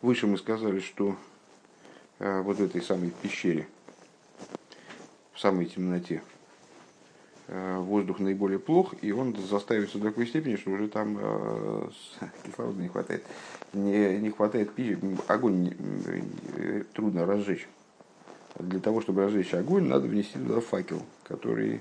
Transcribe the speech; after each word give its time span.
Выше 0.00 0.28
мы 0.28 0.38
сказали, 0.38 0.78
что 0.78 1.16
э, 2.20 2.40
вот 2.42 2.58
в 2.58 2.62
этой 2.62 2.80
самой 2.80 3.10
пещере, 3.10 3.66
в 5.32 5.40
самой 5.40 5.66
темноте, 5.66 6.22
э, 7.48 7.78
воздух 7.78 8.20
наиболее 8.20 8.60
плох, 8.60 8.94
и 9.02 9.10
он 9.10 9.34
заставится 9.36 9.98
до 9.98 10.10
такой 10.10 10.28
степени, 10.28 10.54
что 10.54 10.70
уже 10.70 10.86
там 10.86 11.18
э, 11.20 11.88
кислорода 12.46 12.80
не 12.80 12.86
хватает. 12.86 13.24
Не, 13.72 14.18
не 14.18 14.30
хватает 14.30 14.72
пищи, 14.72 15.00
огонь 15.26 15.74
трудно 16.94 17.26
разжечь. 17.26 17.66
Для 18.54 18.78
того, 18.78 19.00
чтобы 19.00 19.24
разжечь 19.24 19.52
огонь, 19.52 19.88
надо 19.88 20.06
внести 20.06 20.38
туда 20.38 20.60
факел, 20.60 21.02
который 21.24 21.80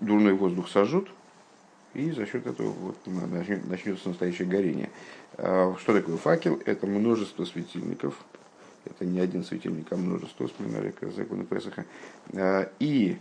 дурной 0.00 0.32
воздух 0.32 0.68
сожжет, 0.68 1.06
и 1.94 2.10
за 2.12 2.26
счет 2.26 2.46
этого 2.46 2.70
вот 2.70 2.96
начнется 3.06 4.08
настоящее 4.08 4.48
горение. 4.48 4.90
А, 5.36 5.74
что 5.78 5.92
такое 5.92 6.16
факел? 6.16 6.60
Это 6.64 6.86
множество 6.86 7.44
светильников. 7.44 8.14
Это 8.84 9.04
не 9.04 9.20
один 9.20 9.44
светильник, 9.44 9.92
а 9.92 9.96
множество, 9.96 10.46
вспоминали 10.46 10.94
законы 11.14 11.44
Песаха. 11.44 11.84
А, 12.34 12.70
и 12.78 13.18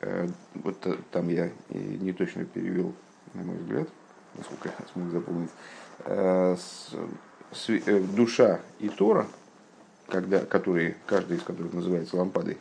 э, 0.00 0.28
вот 0.54 0.86
там 1.10 1.28
я 1.28 1.50
не 1.70 2.12
точно 2.12 2.44
перевел, 2.44 2.94
на 3.34 3.42
мой 3.42 3.56
взгляд, 3.58 3.88
насколько 4.34 4.68
я 4.68 4.86
смог 4.92 5.10
запомнить, 5.10 5.50
а, 6.00 6.56
э, 7.68 8.00
душа 8.16 8.60
и 8.78 8.88
Тора, 8.88 9.26
когда, 10.08 10.40
которые, 10.40 10.96
каждый 11.06 11.36
из 11.36 11.42
которых 11.42 11.72
называется 11.72 12.16
лампадой, 12.16 12.58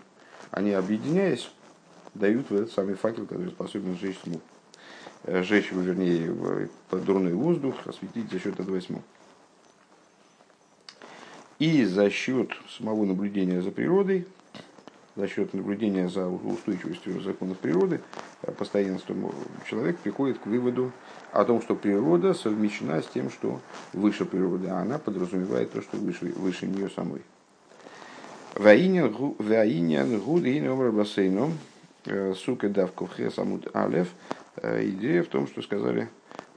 они 0.52 0.72
объединяясь, 0.72 1.52
дают 2.13 2.49
вот 2.49 2.61
этот 2.61 2.73
самый 2.73 2.95
факел, 2.95 3.25
который 3.25 3.49
способен 3.49 3.97
сжечь 3.97 4.19
тьму. 4.19 4.41
Э, 5.27 5.41
сжечь, 5.41 5.71
вернее, 5.71 6.70
дурной 6.91 7.33
воздух, 7.33 7.75
осветить 7.88 8.31
за 8.31 8.39
счет 8.39 8.55
тьму. 8.57 9.02
И 11.57 11.83
за 11.86 12.11
счет 12.11 12.52
самого 12.77 13.05
наблюдения 13.05 13.61
за 13.61 13.72
природой, 13.72 14.27
за 15.16 15.27
счет 15.27 15.53
наблюдения 15.55 16.09
за 16.09 16.27
устойчивостью 16.27 17.22
законов 17.22 17.58
природы, 17.58 18.02
э, 18.44 18.52
постоянством, 18.52 19.33
человек 19.67 19.97
приходит 19.97 20.38
к 20.38 20.45
выводу 20.45 20.91
о 21.31 21.44
том, 21.44 21.59
что 21.59 21.75
природа 21.75 22.35
совмещена 22.35 23.02
с 23.02 23.07
тем, 23.07 23.31
что 23.31 23.59
выше 23.94 24.25
природы, 24.25 24.67
а 24.67 24.81
она 24.81 25.00
подразумевает 25.00 25.72
то, 25.72 25.81
что 25.81 25.97
выше, 25.97 26.25
выше 26.35 26.67
нее 26.67 26.89
самой. 26.91 27.23
Ваинян 28.53 29.09
гуд 30.19 30.45
и 30.45 30.61
номер 30.61 30.91
бассейном, 30.91 31.57
э, 32.05 32.35
сука 32.35 32.69
давков 32.69 33.16
хесамут 33.17 33.75
алев. 33.75 34.09
Э, 34.58 34.84
идея 34.86 35.23
в 35.23 35.28
том, 35.28 35.48
что 35.48 35.61
сказали 35.61 36.08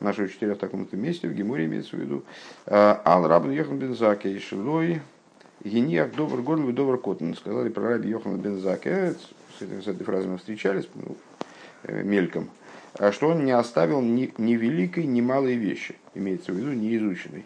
наши 0.01 0.23
учителя 0.23 0.55
в 0.55 0.59
таком-то 0.59 0.97
месте, 0.97 1.29
в 1.29 1.35
Геморе 1.35 1.65
имеется 1.67 1.97
в 1.97 1.99
виду. 1.99 2.25
«Э, 2.67 2.97
Ал 3.05 3.27
Рабн 3.27 3.51
Йохан 3.51 3.79
Бензаке 3.79 4.33
и 4.33 4.39
Шилой 4.39 5.01
Гениях 5.65 6.15
Добр 6.15 6.41
Горн 6.41 6.73
Добр 6.75 6.99
Котн. 6.99 7.35
Сказали 7.35 7.69
про 7.69 7.89
Раби 7.89 8.11
Йохана 8.11 8.37
Бензаке. 8.37 9.15
С, 9.59 9.63
этой, 9.63 9.83
с 9.83 9.89
этой 9.89 10.05
фразой 10.05 10.31
мы 10.31 10.39
встречались 10.39 10.89
ну, 10.95 11.17
мельком. 12.05 12.49
Что 13.11 13.29
он 13.29 13.45
не 13.45 13.53
оставил 13.53 14.01
ни, 14.01 14.33
ни 14.39 14.55
великой, 14.55 15.07
ни 15.07 15.21
малой 15.21 15.57
вещи. 15.57 15.97
Имеется 16.15 16.53
в 16.53 16.57
виду 16.57 16.73
неизученной. 16.73 17.45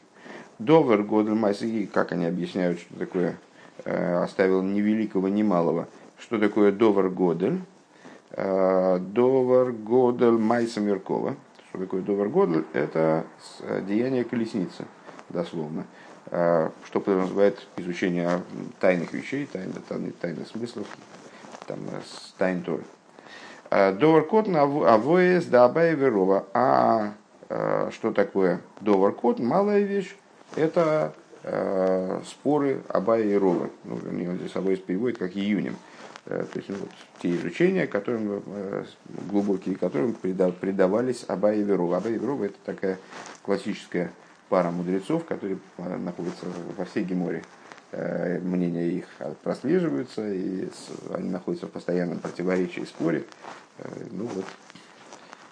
Довер 0.58 1.02
Годль 1.02 1.34
Майсиги, 1.34 1.86
как 1.86 2.12
они 2.12 2.26
объясняют, 2.26 2.78
что 2.80 2.94
такое 2.98 3.36
оставил 3.84 4.62
ни 4.62 4.80
великого, 4.80 5.28
ни 5.28 5.42
малого. 5.42 5.88
Что 6.18 6.38
такое 6.38 6.70
Довер 6.70 7.08
Годель? 7.08 7.58
Э, 8.34 8.98
Довар 8.98 9.72
Годель 9.72 10.38
Майса 10.38 10.80
Меркова. 10.80 11.36
Что 11.68 11.78
такое 11.78 12.00
Довар 12.00 12.28
Годель? 12.28 12.64
Это 12.72 13.26
э, 13.60 13.82
деяние 13.86 14.24
колесницы, 14.24 14.86
дословно. 15.28 15.84
Э, 16.30 16.70
что 16.86 17.00
подразумевает 17.00 17.66
изучение 17.76 18.42
тайных 18.80 19.12
вещей, 19.12 19.46
тайных, 19.46 19.84
тайных, 19.84 20.16
тайных 20.16 20.48
смыслов, 20.48 20.86
там, 21.66 21.78
тайн 22.38 22.62
Торы. 22.62 22.84
Довар 23.70 24.24
Котн 24.24 24.56
Авоес 24.56 25.46
да 25.46 25.64
Абая 25.64 25.94
Верова. 25.94 26.46
А 26.52 27.14
что 27.90 28.12
такое 28.12 28.60
Довар 28.80 29.12
Котн? 29.12 29.46
Малая 29.46 29.80
вещь. 29.80 30.14
Это 30.56 31.14
споры 32.26 32.82
Абая 32.88 33.24
и 33.24 33.34
Рова. 33.34 33.70
Ну, 33.84 33.96
вернее, 33.96 34.36
здесь 34.36 34.54
Абая 34.56 34.76
переводит 34.76 35.16
как 35.16 35.34
июнем. 35.34 35.76
Э, 36.26 36.44
то 36.50 36.58
есть 36.58 36.68
ну, 36.68 36.76
вот, 36.76 36.90
те 37.20 37.34
изучения, 37.34 37.86
которым, 37.86 38.42
э, 38.46 38.84
глубокие 39.28 39.74
которым 39.76 40.14
предавались 40.14 41.24
Аба 41.26 41.52
и 41.52 41.62
Верова. 41.62 41.96
Аба 41.96 42.10
и 42.10 42.18
Верова 42.18 42.44
это 42.44 42.56
такая 42.64 42.98
классическая 43.42 44.12
пара 44.48 44.70
мудрецов, 44.70 45.24
которые 45.24 45.58
э, 45.78 45.96
находятся 45.96 46.46
во 46.76 46.84
всей 46.84 47.04
Геморе. 47.04 47.42
Мнения 47.94 48.88
их 48.88 49.04
прослеживаются, 49.42 50.26
и 50.26 50.66
они 51.12 51.28
находятся 51.28 51.66
в 51.66 51.72
постоянном 51.72 52.20
противоречии 52.20 52.84
и 52.84 52.86
споре. 52.86 53.26
Ну 54.10 54.24
вот, 54.24 54.46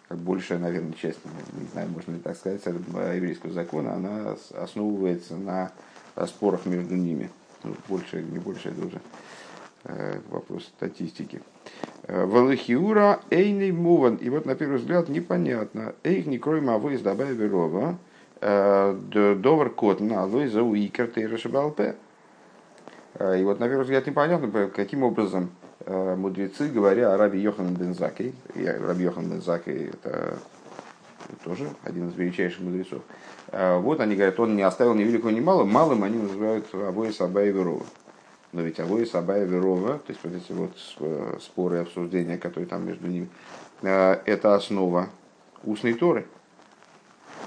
как 0.09 0.17
большая, 0.17 0.59
наверное, 0.59 0.95
часть, 0.95 1.19
не 1.53 1.67
знаю, 1.67 1.91
можно 1.91 2.13
ли 2.13 2.19
так 2.21 2.39
сказать, 2.39 2.65
еврейского 2.65 3.53
закона, 3.53 3.93
она 3.93 4.37
основывается 4.55 5.37
на 5.37 5.71
спорах 6.27 6.65
между 6.65 6.95
ними. 6.95 7.29
Ну, 7.63 7.77
больше, 7.89 8.23
не 8.23 8.39
больше, 8.39 8.71
это 8.71 8.87
уже 8.87 9.03
вопрос 9.85 10.65
статистики. 10.65 11.41
Э, 12.05 12.25
Валахиура 12.25 13.21
эйный 13.31 13.73
муван. 13.73 14.17
И 14.17 14.29
вот 14.29 14.47
на 14.47 14.55
первый 14.55 14.79
взгляд 14.79 15.09
непонятно. 15.09 15.95
Эйх 16.03 16.27
не 16.27 16.39
кроем 16.39 16.71
авойс 16.71 17.01
добавя 17.01 17.33
верова. 17.33 17.99
Э, 18.41 18.99
довар 19.13 19.71
котн 19.71 20.13
авойс 20.13 20.53
за 20.53 20.63
уикер 20.63 21.09
тейрашабалпе. 21.09 21.97
И 23.21 23.43
вот 23.43 23.61
на 23.61 23.69
первый 23.69 23.83
взгляд 23.83 24.07
непонятно, 24.07 24.69
каким 24.69 25.03
образом 25.03 25.51
мудрецы, 25.85 26.69
говоря 26.69 27.13
о 27.13 27.19
Раби 27.19 27.41
Йохан 27.41 27.75
Бензаке, 27.75 28.33
Раби 28.55 29.05
Йохан 29.05 29.29
Бензаке 29.29 29.91
это 29.93 30.39
тоже 31.45 31.69
один 31.83 32.09
из 32.09 32.15
величайших 32.15 32.61
мудрецов, 32.61 33.03
вот 33.53 34.01
они 34.01 34.15
говорят, 34.15 34.39
он 34.41 34.57
не 34.57 34.63
оставил 34.63 34.95
ни 34.95 35.03
великого, 35.03 35.33
ни 35.33 35.41
малого, 35.41 35.67
малым 35.67 36.05
они 36.05 36.19
называют 36.19 36.67
Авоя 36.73 37.13
Саба 37.13 37.45
и 37.45 37.51
Верова. 37.51 37.85
Но 38.53 38.63
ведь 38.63 38.81
Авой 38.81 39.07
Сабая 39.07 39.45
Верова, 39.45 39.99
то 39.99 40.13
есть 40.13 40.21
вот 40.25 40.33
эти 40.35 40.53
вот 40.53 41.41
споры 41.43 41.77
и 41.79 41.81
обсуждения, 41.81 42.37
которые 42.37 42.69
там 42.69 42.85
между 42.85 43.07
ними, 43.07 43.29
э, 43.83 44.19
это 44.27 44.55
основа 44.55 45.09
устной 45.63 45.95
Торы. 45.95 46.27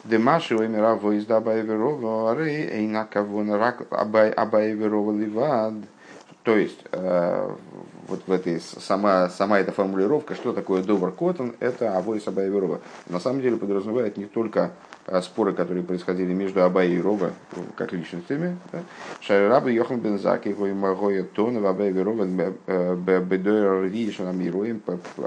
Демаши 0.05 0.55
Оймера 0.57 0.95
Войс 0.95 1.29
Абая 1.29 1.61
Верова, 1.61 2.31
Арей 2.31 2.67
Эйнакавон 2.69 3.53
Рак 3.53 3.87
Абая 3.89 4.73
Верова 4.73 5.11
Ливад. 5.11 5.75
То 6.43 6.57
есть, 6.57 6.79
э, 6.91 7.55
вот 8.07 8.21
в 8.27 8.31
этой 8.31 8.59
сама, 8.59 9.29
сама 9.29 9.59
эта 9.59 9.71
формулировка, 9.71 10.35
что 10.35 10.51
такое 10.51 10.83
Довар 10.83 11.11
Коттон, 11.11 11.55
это 11.59 11.97
Авой 11.97 12.19
Сабая 12.19 12.49
Верова. 12.49 12.81
На 13.07 13.19
самом 13.19 13.41
деле 13.41 13.55
подразумевает 13.55 14.17
не 14.17 14.25
только 14.25 14.71
Э, 15.05 15.21
споры, 15.21 15.53
которые 15.53 15.83
происходили 15.83 16.33
между 16.33 16.63
Абай 16.63 16.91
и 16.91 17.01
Рова, 17.01 17.33
как 17.75 17.91
личностями. 17.91 18.57
Да? 18.71 18.83
Шайраба 19.19 19.69
Йохан 19.69 19.99
Бензаки, 19.99 20.49
Гоймагоя 20.49 21.23
Тона, 21.23 21.69
Абай 21.69 21.89
и 21.89 21.99
Рова, 21.99 22.23
Бедойр 22.25 23.81
Рвишанамируем, 23.81 24.81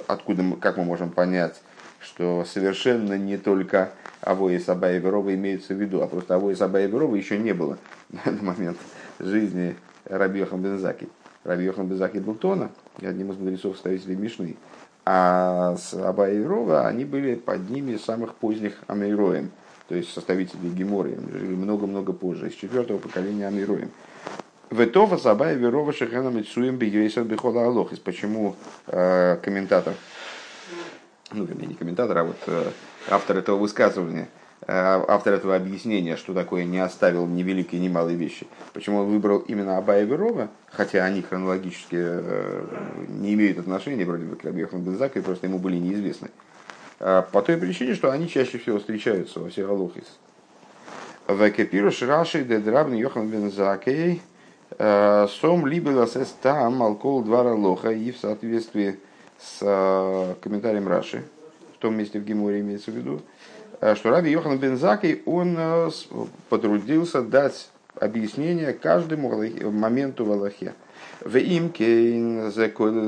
откуда, 0.06 0.42
как 0.62 0.78
мы 0.78 0.84
можем 0.84 1.10
понять, 1.10 1.60
что 2.00 2.46
совершенно 2.46 3.18
не 3.18 3.36
только 3.36 3.90
Авои 4.22 4.58
Сабай 4.58 4.96
и 4.96 5.00
имеются 5.00 5.74
в 5.74 5.80
виду, 5.80 6.00
а 6.00 6.06
просто 6.06 6.36
Авои 6.36 6.54
Рова 6.90 7.14
еще 7.14 7.36
не 7.36 7.52
было 7.52 7.76
на 8.24 8.32
момент 8.40 8.78
жизни 9.18 9.76
Раби 10.08 10.40
Йохан 10.40 10.62
Бензаки. 10.62 11.08
Раби 11.44 11.64
Йохан 11.64 11.86
Бензаки 11.86 12.18
был 12.18 12.34
Тона, 12.34 12.70
одним 13.00 13.32
из 13.32 13.38
мудрецов 13.38 13.76
ставителей 13.76 14.16
Мишны. 14.16 14.56
А 15.04 15.76
с 15.76 15.94
Абай 15.94 16.36
и 16.36 16.42
Рова 16.42 16.88
они 16.88 17.04
были 17.04 17.36
под 17.36 17.70
ними 17.70 17.96
самых 17.96 18.34
поздних 18.34 18.74
Амейроем– 18.88 19.50
то 19.88 19.94
есть 19.94 20.12
составители 20.12 20.68
Геморы, 20.68 21.16
жили 21.32 21.54
много-много 21.54 22.12
позже, 22.12 22.48
из 22.48 22.54
четвертого 22.54 22.98
поколения 22.98 23.46
Амируем. 23.46 23.90
Ветова 24.70 25.16
Сабай 25.16 25.54
Верова 25.54 25.92
Шехена 25.92 26.28
Митсуем 26.28 26.76
Бигейсер 26.76 27.22
Бихола 27.22 27.66
Алохис. 27.66 28.00
Почему 28.00 28.56
э, 28.88 29.36
комментатор, 29.36 29.94
ну, 31.30 31.44
вернее, 31.44 31.68
не 31.68 31.74
комментатор, 31.74 32.18
а 32.18 32.24
вот 32.24 32.36
э, 32.48 32.70
автор 33.08 33.38
этого 33.38 33.58
высказывания, 33.58 34.28
автор 34.68 35.34
этого 35.34 35.54
объяснения, 35.54 36.16
что 36.16 36.34
такое 36.34 36.64
не 36.64 36.78
оставил 36.78 37.26
ни 37.26 37.42
великие, 37.42 37.80
ни 37.80 37.88
малые 37.88 38.16
вещи. 38.16 38.46
Почему 38.72 38.98
он 38.98 39.06
выбрал 39.06 39.38
именно 39.38 39.78
Абая 39.78 40.04
Верова, 40.04 40.48
хотя 40.72 41.04
они 41.04 41.22
хронологически 41.22 41.96
э, 41.96 42.66
не 43.08 43.34
имеют 43.34 43.58
отношения, 43.58 44.04
вроде 44.04 44.24
бы, 44.24 44.36
к 44.36 44.44
Рабьехану 44.44 44.82
Бензаку, 44.82 45.18
и 45.18 45.22
просто 45.22 45.46
ему 45.46 45.58
были 45.58 45.76
неизвестны. 45.76 46.30
А, 46.98 47.22
по 47.22 47.42
той 47.42 47.56
причине, 47.56 47.94
что 47.94 48.10
они 48.10 48.28
чаще 48.28 48.58
всего 48.58 48.78
встречаются 48.78 49.40
во 49.40 49.50
всех 49.50 49.66
галухис. 49.68 50.18
Векепиру 51.28 51.90
шраши 51.90 52.44
дедрабн 52.44 52.94
йохан 52.94 53.28
бензакей 53.28 54.22
а, 54.78 55.28
сом 55.28 55.66
либо 55.66 56.06
там 56.42 56.82
алкол 56.82 57.22
двара 57.22 57.54
лоха 57.54 57.90
и 57.90 58.12
в 58.12 58.18
соответствии 58.18 58.98
с 59.38 60.36
комментарием 60.40 60.88
Раши, 60.88 61.22
в 61.74 61.78
том 61.78 61.96
месте 61.96 62.18
в 62.18 62.24
Геморе 62.24 62.60
имеется 62.60 62.90
в 62.90 62.94
виду, 62.94 63.20
что 63.80 64.10
Раби 64.10 64.30
Йохан 64.30 64.58
Бензакий, 64.58 65.22
он 65.26 65.58
потрудился 66.48 67.22
дать 67.22 67.68
объяснение 67.98 68.72
каждому 68.72 69.42
моменту 69.70 70.24
в 70.24 70.32
Аллахе. 70.32 70.74
В 71.20 71.36
имке 71.36 72.50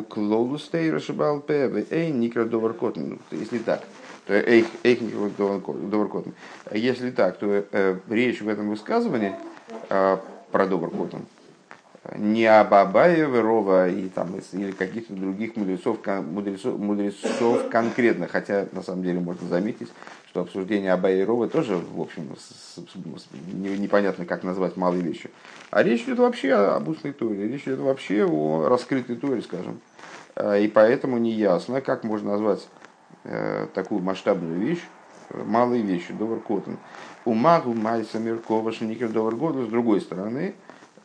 клолустей 0.08 0.90
расшибалпе, 0.90 1.68
в 1.68 1.92
эй 1.92 2.10
никра 2.10 2.44
доваркотн. 2.44 3.14
Если 3.30 3.58
так, 3.58 3.82
то 4.26 4.34
эйх 4.34 4.66
никра 4.82 5.30
доваркотн. 5.36 6.30
Если 6.72 7.10
так, 7.10 7.38
то 7.38 7.64
э, 7.70 7.98
речь 8.08 8.40
в 8.40 8.48
этом 8.48 8.70
высказывании 8.70 9.34
э, 9.90 10.16
про 10.50 10.66
доваркотн 10.66 11.18
не 12.16 12.46
об 12.46 12.72
Абаеве, 12.72 13.40
Рова 13.40 13.88
и 13.88 14.08
там, 14.08 14.34
или 14.52 14.72
каких-то 14.72 15.12
других 15.12 15.56
мудрецов, 15.56 15.98
мудрецов, 16.06 16.78
мудрецов 16.78 17.68
конкретно, 17.70 18.26
хотя 18.26 18.66
на 18.72 18.82
самом 18.82 19.02
деле 19.02 19.20
можно 19.20 19.46
заметить, 19.48 19.88
что 20.28 20.42
обсуждение 20.42 20.92
Абая 20.92 21.22
и 21.22 21.48
тоже, 21.48 21.76
в 21.76 22.00
общем, 22.00 22.36
с, 22.36 22.76
с, 22.76 23.26
непонятно, 23.54 24.26
как 24.26 24.42
назвать 24.42 24.76
малой 24.76 25.00
вещью. 25.00 25.30
А 25.70 25.82
речь 25.82 26.02
идет 26.02 26.18
вообще 26.18 26.52
об 26.52 26.88
устной 26.88 27.12
торе, 27.12 27.48
речь 27.48 27.62
идет 27.62 27.78
вообще 27.78 28.26
о 28.26 28.68
раскрытой 28.68 29.16
торе, 29.16 29.40
скажем. 29.40 29.80
А, 30.36 30.56
и 30.58 30.68
поэтому 30.68 31.18
не 31.18 31.32
ясно, 31.32 31.80
как 31.80 32.04
можно 32.04 32.32
назвать 32.32 32.68
э, 33.24 33.68
такую 33.72 34.02
масштабную 34.02 34.58
вещь, 34.58 34.82
э, 35.30 35.42
малой 35.42 35.80
вещью, 35.80 36.14
Довар 36.16 36.40
Коттен. 36.40 36.78
У 37.24 37.32
Магу 37.32 37.72
Майса 37.72 38.18
Миркова 38.18 38.70
Шеникер 38.70 39.08
Довар 39.08 39.34
Году, 39.34 39.64
с 39.64 39.68
другой 39.68 40.02
стороны, 40.02 40.54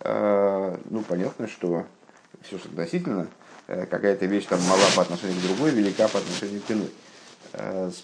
э, 0.02 0.78
ну, 0.90 1.02
понятно, 1.02 1.48
что 1.48 1.86
все 2.42 2.58
же 2.58 2.66
относительно, 2.66 3.28
какая-то 3.68 4.26
вещь 4.26 4.46
там 4.48 4.60
мала 4.64 4.82
по 4.94 5.02
отношению 5.04 5.40
к 5.40 5.44
другой, 5.44 5.72
велика 5.72 6.10
по 6.10 6.20
отношению 6.20 6.62
к 6.62 6.70
иной. 6.72 6.92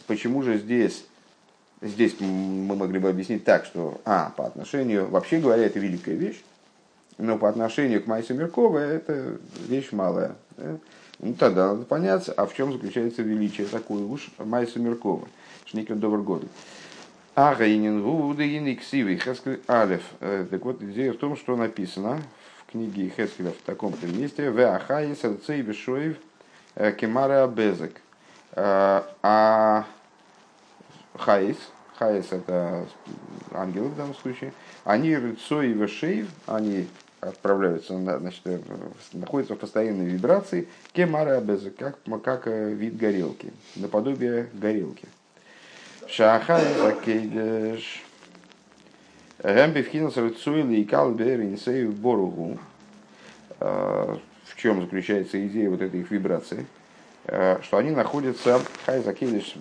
Почему 0.08 0.44
же 0.44 0.58
здесь 0.58 1.06
Здесь 1.82 2.20
мы 2.20 2.76
могли 2.76 3.00
бы 3.00 3.08
объяснить 3.08 3.46
так, 3.46 3.64
что, 3.64 4.02
а, 4.04 4.34
по 4.36 4.46
отношению, 4.46 5.08
вообще 5.08 5.40
говоря, 5.40 5.64
это 5.64 5.80
великая 5.80 6.16
вещь, 6.16 6.44
но 7.18 7.38
по 7.38 7.48
отношению 7.48 8.04
к 8.04 8.08
Майсу 8.08 8.34
Меркова 8.34 8.80
это 8.80 9.38
вещь 9.70 9.94
малая. 9.94 10.36
Да? 10.58 10.78
Ну, 11.20 11.34
тогда 11.36 11.70
надо 11.70 11.86
понять, 11.86 12.30
а 12.36 12.46
в 12.46 12.54
чем 12.54 12.74
заключается 12.74 13.22
величие 13.22 13.68
такое 13.68 14.04
уж 14.04 14.30
Майсу 14.38 14.82
Меркова. 14.82 15.28
Шникер 15.66 15.96
Добр 15.96 16.22
Год. 16.22 16.44
Ага 17.36 17.66
инин 17.66 18.02
вуды 18.02 18.58
ин 18.58 18.68
иксивы 18.68 19.18
Хескель 19.18 19.62
Алев. 19.68 20.02
Э, 20.20 20.46
так 20.50 20.64
вот, 20.66 20.82
идея 20.82 21.14
в 21.14 21.18
том, 21.18 21.38
что 21.38 21.56
написано 21.56 22.22
в 22.66 22.72
книге 22.72 23.12
Хескеля 23.16 23.52
в 23.52 23.66
таком-то 23.66 24.08
месте. 24.08 24.50
В 24.50 24.60
Ахае 24.60 25.16
Сарцей 25.16 25.62
Бешоев 25.62 26.18
э, 26.76 26.92
Кемара 26.92 27.48
Безек. 27.48 28.02
Э, 28.62 29.04
а 29.24 29.86
Хаис, 31.16 31.56
Хаис 31.98 32.26
это 32.32 32.86
ангелы 33.54 33.88
в 33.88 33.96
данном 33.96 34.14
случае, 34.16 34.52
они 34.84 35.16
рыцой 35.16 35.70
и 35.70 35.74
вешейв, 35.74 36.28
они 36.46 36.88
отправляются, 37.22 37.98
значит, 37.98 38.42
э, 38.44 38.60
находятся 39.14 39.56
в 39.56 39.60
постоянной 39.60 40.08
вибрации, 40.08 40.68
кемара 40.92 41.42
как, 41.78 42.00
как 42.22 42.48
э, 42.48 42.74
вид 42.74 42.98
горелки, 42.98 43.54
наподобие 43.78 44.50
горелки. 44.52 45.08
Шахай 46.10 46.66
закейдеш. 46.74 48.04
Гэмби 49.42 49.84
вхинас 49.84 50.18
рыцуили 50.18 50.82
и 50.82 50.84
калбер 50.84 51.40
инсею 51.40 51.94
боругу. 51.94 52.60
В 53.60 54.56
чем 54.58 54.82
заключается 54.82 55.46
идея 55.48 55.70
вот 55.70 55.82
этой 55.82 56.02
их 56.02 56.12
вибрации? 56.12 56.66
Что 57.30 57.78
они 57.78 57.92
находятся, 57.92 58.60
хай 58.86 59.02
закейдеш, 59.02 59.56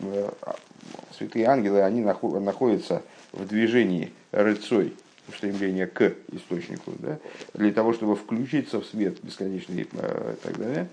святые 1.17 1.47
ангелы, 1.47 1.83
они 1.83 2.01
находятся 2.01 3.03
в 3.33 3.47
движении 3.47 4.13
рыцой, 4.33 4.95
стремление 5.37 5.87
к 5.87 6.15
источнику, 6.33 6.93
да, 6.99 7.19
для 7.55 7.73
того, 7.73 7.93
чтобы 7.93 8.17
включиться 8.17 8.81
в 8.81 8.87
свет 8.87 9.19
бесконечный 9.23 9.87
э, 9.93 10.35
и 10.35 10.47
так 10.47 10.57
далее. 10.57 10.89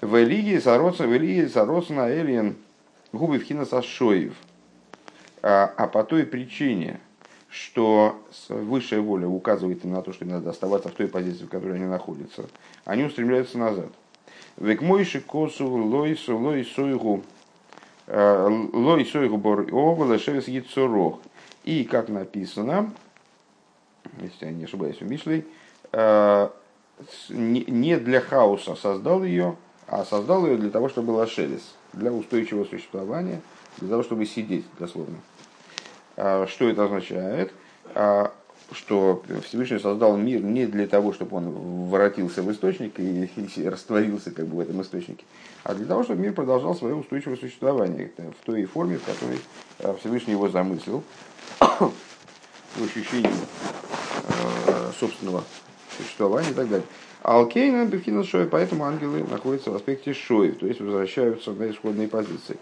В 0.00 0.16
Элиге 0.22 0.60
Сароцна 0.60 1.04
Элиен 1.04 2.56
губы 3.12 3.38
вхина 3.38 3.64
сашоев. 3.64 4.34
А, 5.42 5.72
а 5.76 5.86
по 5.86 6.02
той 6.04 6.24
причине, 6.24 7.00
что 7.48 8.20
высшая 8.48 9.00
воля 9.00 9.28
указывает 9.28 9.84
им 9.84 9.92
на 9.92 10.02
то, 10.02 10.12
что 10.12 10.24
им 10.24 10.30
надо 10.32 10.50
оставаться 10.50 10.88
в 10.88 10.92
той 10.92 11.08
позиции, 11.08 11.44
в 11.44 11.48
которой 11.48 11.76
они 11.76 11.86
находятся, 11.86 12.46
они 12.84 13.04
устремляются 13.04 13.58
назад. 13.58 13.90
Векмойши 14.58 15.20
косу 15.20 15.66
лойсу 15.66 16.38
лойсойгу 16.38 17.22
Лой 18.06 19.04
сойгубор 19.04 19.66
овала 19.72 20.18
шевес 20.18 20.46
яцурох. 20.46 21.18
И 21.64 21.84
как 21.84 22.08
написано, 22.08 22.92
если 24.20 24.46
я 24.46 24.52
не 24.52 24.64
ошибаюсь, 24.64 25.02
у 25.02 25.04
Мишлей, 25.04 25.44
э, 25.92 26.48
не 27.28 27.96
для 27.96 28.20
хаоса 28.20 28.76
создал 28.76 29.24
ее, 29.24 29.56
а 29.88 30.04
создал 30.04 30.46
ее 30.46 30.56
для 30.56 30.70
того, 30.70 30.88
чтобы 30.88 31.08
была 31.08 31.26
шелес, 31.26 31.74
для 31.92 32.12
устойчивого 32.12 32.64
существования, 32.64 33.40
для 33.78 33.88
того, 33.88 34.04
чтобы 34.04 34.24
сидеть, 34.24 34.64
дословно. 34.78 35.18
А 36.16 36.46
что 36.46 36.68
это 36.68 36.84
означает? 36.84 37.52
Что 38.72 39.22
Всевышний 39.44 39.78
создал 39.78 40.16
мир 40.16 40.42
не 40.42 40.66
для 40.66 40.86
того, 40.88 41.12
чтобы 41.12 41.36
он 41.36 41.50
воротился 41.88 42.42
в 42.42 42.50
источник 42.50 42.98
и, 42.98 43.30
и 43.56 43.68
растворился 43.68 44.32
как 44.32 44.46
бы 44.46 44.56
в 44.56 44.60
этом 44.60 44.82
источнике, 44.82 45.24
а 45.62 45.74
для 45.74 45.86
того, 45.86 46.02
чтобы 46.02 46.20
мир 46.20 46.32
продолжал 46.32 46.74
свое 46.74 46.94
устойчивое 46.94 47.36
существование 47.36 48.10
в 48.16 48.44
той 48.44 48.64
форме, 48.64 48.98
в 48.98 49.04
которой 49.04 49.38
э, 49.78 49.94
Всевышний 50.00 50.32
его 50.32 50.48
замыслил, 50.48 51.04
в 51.60 52.84
ощущении 52.84 53.30
э, 54.28 54.92
собственного 54.98 55.44
существования 55.96 56.50
и 56.50 56.54
так 56.54 56.68
далее. 56.68 56.86
Алкейна 57.22 57.86
Бефхина 57.86 58.22
Шоев, 58.22 58.50
поэтому 58.50 58.84
ангелы 58.84 59.24
находятся 59.28 59.70
в 59.70 59.74
аспекте 59.74 60.14
Шоев, 60.14 60.58
то 60.58 60.66
есть 60.66 60.80
возвращаются 60.80 61.52
на 61.52 61.70
исходные 61.70 62.06
позиции. 62.06 62.56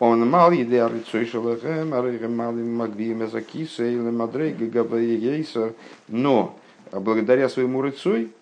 Он 0.00 0.28
мал 0.30 0.50
еды 0.50 0.78
арицой 0.78 1.26
шелахем, 1.26 1.92
арейхем 1.92 2.34
малым 2.34 2.74
магвием 2.74 3.22
эзакиса 3.22 3.84
или 3.84 3.98
мадрейга 3.98 4.66
габаегейса, 4.66 5.74
но 6.08 6.58
благодаря 6.90 7.50
своему 7.50 7.82
рыцой, 7.82 8.32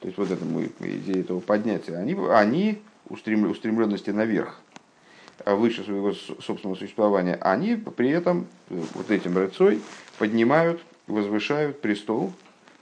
то 0.00 0.06
есть 0.06 0.16
вот 0.16 0.30
этому 0.30 0.64
идее 0.64 1.20
этого 1.20 1.40
поднятия, 1.40 1.96
они, 1.96 2.16
они 2.30 2.78
устремленности 3.10 4.08
наверх, 4.08 4.58
выше 5.44 5.84
своего 5.84 6.12
собственного 6.12 6.76
существования, 6.76 7.34
они 7.42 7.76
при 7.76 8.08
этом 8.08 8.46
вот 8.70 9.10
этим 9.10 9.36
рыцой 9.36 9.82
поднимают, 10.18 10.80
возвышают 11.06 11.82
престол 11.82 12.32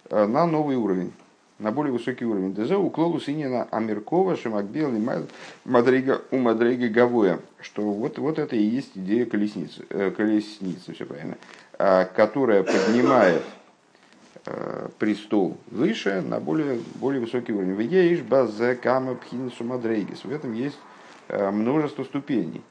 э, 0.09 0.27
на 0.27 0.47
новый 0.47 0.77
уровень 0.77 1.13
на 1.63 1.71
более 1.71 1.93
высокий 1.93 2.25
уровень. 2.25 2.55
ДЗ 2.55 2.73
уклолу 2.73 3.21
синина 3.21 3.69
Амиркова, 3.71 4.35
и 4.35 5.09
Мадрига 5.65 6.23
у 6.31 6.39
Мадрига 6.39 6.89
Гавоя. 6.89 7.39
Что 7.61 7.83
вот, 7.83 8.19
вот 8.19 8.39
это 8.39 8.57
и 8.57 8.63
есть 8.63 8.91
идея 8.97 9.25
колесницы, 9.25 9.85
э, 9.89 10.11
колесницы, 10.11 10.93
все 10.93 11.07
правильно, 11.07 11.39
э, 11.79 12.07
которая 12.17 12.65
поднимает 12.65 13.43
э, 14.45 14.89
престол 14.99 15.57
выше 15.71 16.21
на 16.21 16.41
более, 16.41 16.81
более 16.97 17.21
высокий 17.21 17.53
уровень. 17.53 17.75
В 17.75 17.81
Еиш 17.81 18.21
базе 18.21 18.75
кама 18.75 19.15
пхинсу 19.15 19.65
мадрейгис. 19.65 20.25
В 20.25 20.33
этом 20.33 20.53
есть 20.53 20.79
э, 21.29 21.51
множество 21.51 22.03
ступеней 22.03 22.63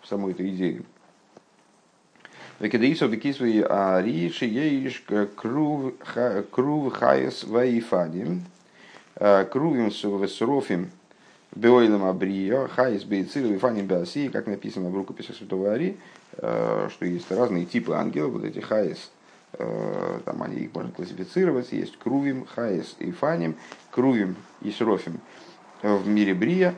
в 0.00 0.06
самой 0.06 0.32
этой 0.32 0.48
идее. 0.50 0.82
וכדאיתא 2.60 3.06
בכתבי 3.06 3.62
האריז״ל 3.62 4.44
שיש 4.44 5.02
כרובים 5.34 6.92
חיות 6.92 7.44
ואופנים. 7.44 8.44
כרובים 9.50 9.88
ושרפים 9.88 10.90
בעולם 11.54 12.04
הבריאה 12.04 12.68
חיות 12.68 13.04
ביצירה 13.04 13.46
ואופנים 13.46 13.86
בעשיה, 13.86 14.28
как 14.28 14.46
написано 14.46 14.90
в 14.90 14.94
рукописи 14.94 15.32
Святого 15.32 15.72
Ари, 15.72 15.96
что 16.36 17.06
есть 17.06 17.30
разные 17.30 17.64
типы 17.64 17.94
ангелов, 17.94 18.32
вот 18.32 18.44
эти 18.44 18.60
хайс, 18.60 19.10
там 19.58 20.42
они 20.42 20.56
их 20.56 20.74
можно 20.74 20.92
классифицировать, 20.92 21.72
есть 21.72 21.96
крувим, 21.98 22.44
חיות, 22.46 22.94
אופנים, 22.98 23.56
כרובים 23.90 24.36
и 24.60 24.70
שרפים 24.70 25.18
в 25.82 26.06
мире 26.06 26.34
בריאה, 26.34 26.74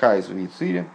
חיות 0.00 0.28
в 0.28 0.44
Ицире, 0.44 0.86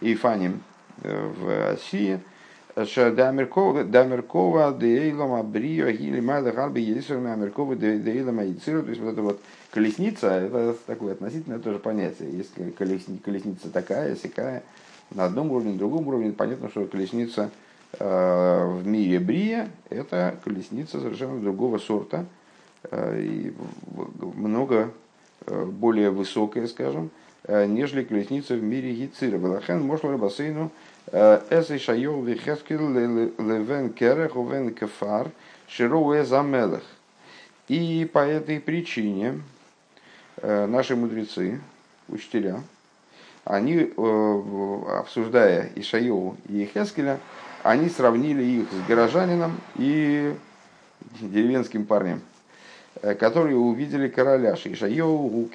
אופנים 0.00 0.62
в 1.02 1.72
Асии– 1.72 2.20
דהמרכבה 2.74 4.72
דעולם 4.72 5.34
הבריאה 5.34 5.90
היא 5.90 6.20
למעלה 6.20 6.52
הרבה 6.52 6.80
יותר 6.80 7.30
מהמרכבה 7.30 7.76
דעולם 7.76 8.38
היצירה. 8.38 8.82
То 8.82 8.90
есть 8.90 9.00
вот 9.00 9.12
эта 9.12 9.22
вот 9.22 9.40
колесница, 9.70 10.28
это 10.28 10.74
такое 10.86 11.12
относительное 11.12 11.58
тоже 11.58 11.78
понятие. 11.78 12.30
Если 12.32 12.70
колесница 12.70 13.70
такая, 13.70 14.16
сякая, 14.16 14.62
на 15.14 15.24
одном 15.26 15.50
уровне, 15.50 15.72
на 15.72 15.78
другом 15.78 16.08
уровне, 16.08 16.32
понятно, 16.32 16.70
что 16.70 16.86
колесница 16.86 17.50
в 17.98 18.82
мире 18.86 19.20
בריאה– 19.20 19.68
это 19.90 20.36
колесница 20.42 20.98
совершенно 20.98 21.40
другого 21.40 21.76
сорта 21.76 22.24
и 22.90 23.52
много 24.16 24.90
более 25.46 26.10
высокая, 26.10 26.66
скажем, 26.68 27.10
нежели 27.46 28.02
колесница 28.02 28.54
в 28.54 28.62
мире 28.62 28.94
Гицира. 28.94 29.36
Балахен, 29.36 29.82
Мошлара, 29.82 30.16
Бассейну, 30.16 30.70
Эс 31.12 31.70
и 31.70 31.78
шайол 31.78 32.22
вихескил 32.22 32.88
левен 32.90 33.92
керех 33.92 34.34
увен 34.34 34.74
кефар 34.74 35.30
широуэ 35.68 36.24
замелах. 36.24 36.82
И 37.68 38.08
по 38.10 38.20
этой 38.20 38.58
причине 38.60 39.40
наши 40.42 40.96
мудрецы, 40.96 41.60
учителя, 42.08 42.60
они, 43.44 43.92
обсуждая 44.98 45.70
Ишаеву 45.74 46.36
и 46.48 46.64
Хескеля, 46.72 47.18
они 47.62 47.88
сравнили 47.88 48.42
их 48.42 48.68
с 48.72 48.88
горожанином 48.88 49.60
и 49.76 50.34
деревенским 51.20 51.84
парнем, 51.84 52.20
э, 53.02 53.14
которые 53.14 53.56
увидели 53.56 54.08
короля 54.08 54.54
Ишайоу, 54.54 55.48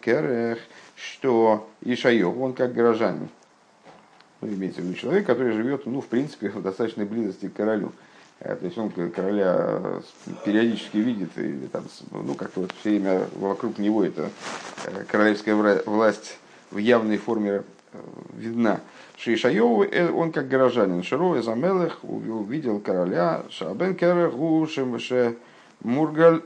Керех, 0.00 0.58
что 0.96 1.68
Ишайоу, 1.82 2.40
он 2.40 2.52
как 2.52 2.72
горожанин. 2.72 3.28
Ну, 4.40 4.48
имеется 4.48 4.80
в 4.80 4.84
виду 4.84 4.94
человек, 4.94 5.26
который 5.26 5.52
живет, 5.52 5.86
ну, 5.86 6.00
в 6.00 6.06
принципе, 6.06 6.50
в 6.50 6.62
достаточной 6.62 7.04
близости 7.04 7.48
к 7.48 7.54
королю. 7.54 7.92
Э, 8.40 8.54
то 8.54 8.64
есть 8.66 8.78
он 8.78 8.90
короля 8.90 9.56
э, 9.56 10.00
периодически 10.44 10.98
видит, 10.98 11.36
и 11.36 11.66
там, 11.72 11.84
ну, 12.12 12.34
как-то 12.34 12.60
вот 12.60 12.72
все 12.80 12.90
время 12.90 13.26
вокруг 13.34 13.78
него 13.78 14.04
эта 14.04 14.30
королевская 15.08 15.82
власть 15.84 16.38
в 16.70 16.78
явной 16.78 17.16
форме 17.16 17.64
видна. 18.36 18.80
Шишайову, 19.16 19.82
э, 19.82 20.08
он 20.08 20.30
как 20.30 20.48
горожанин, 20.48 21.02
Шарове 21.02 21.42
Замелых 21.42 21.98
увидел 22.04 22.78
короля, 22.78 23.42
Шабен 23.50 23.96
Керех, 23.96 24.34
Гушем, 24.34 24.98
Мургаль, 25.82 26.42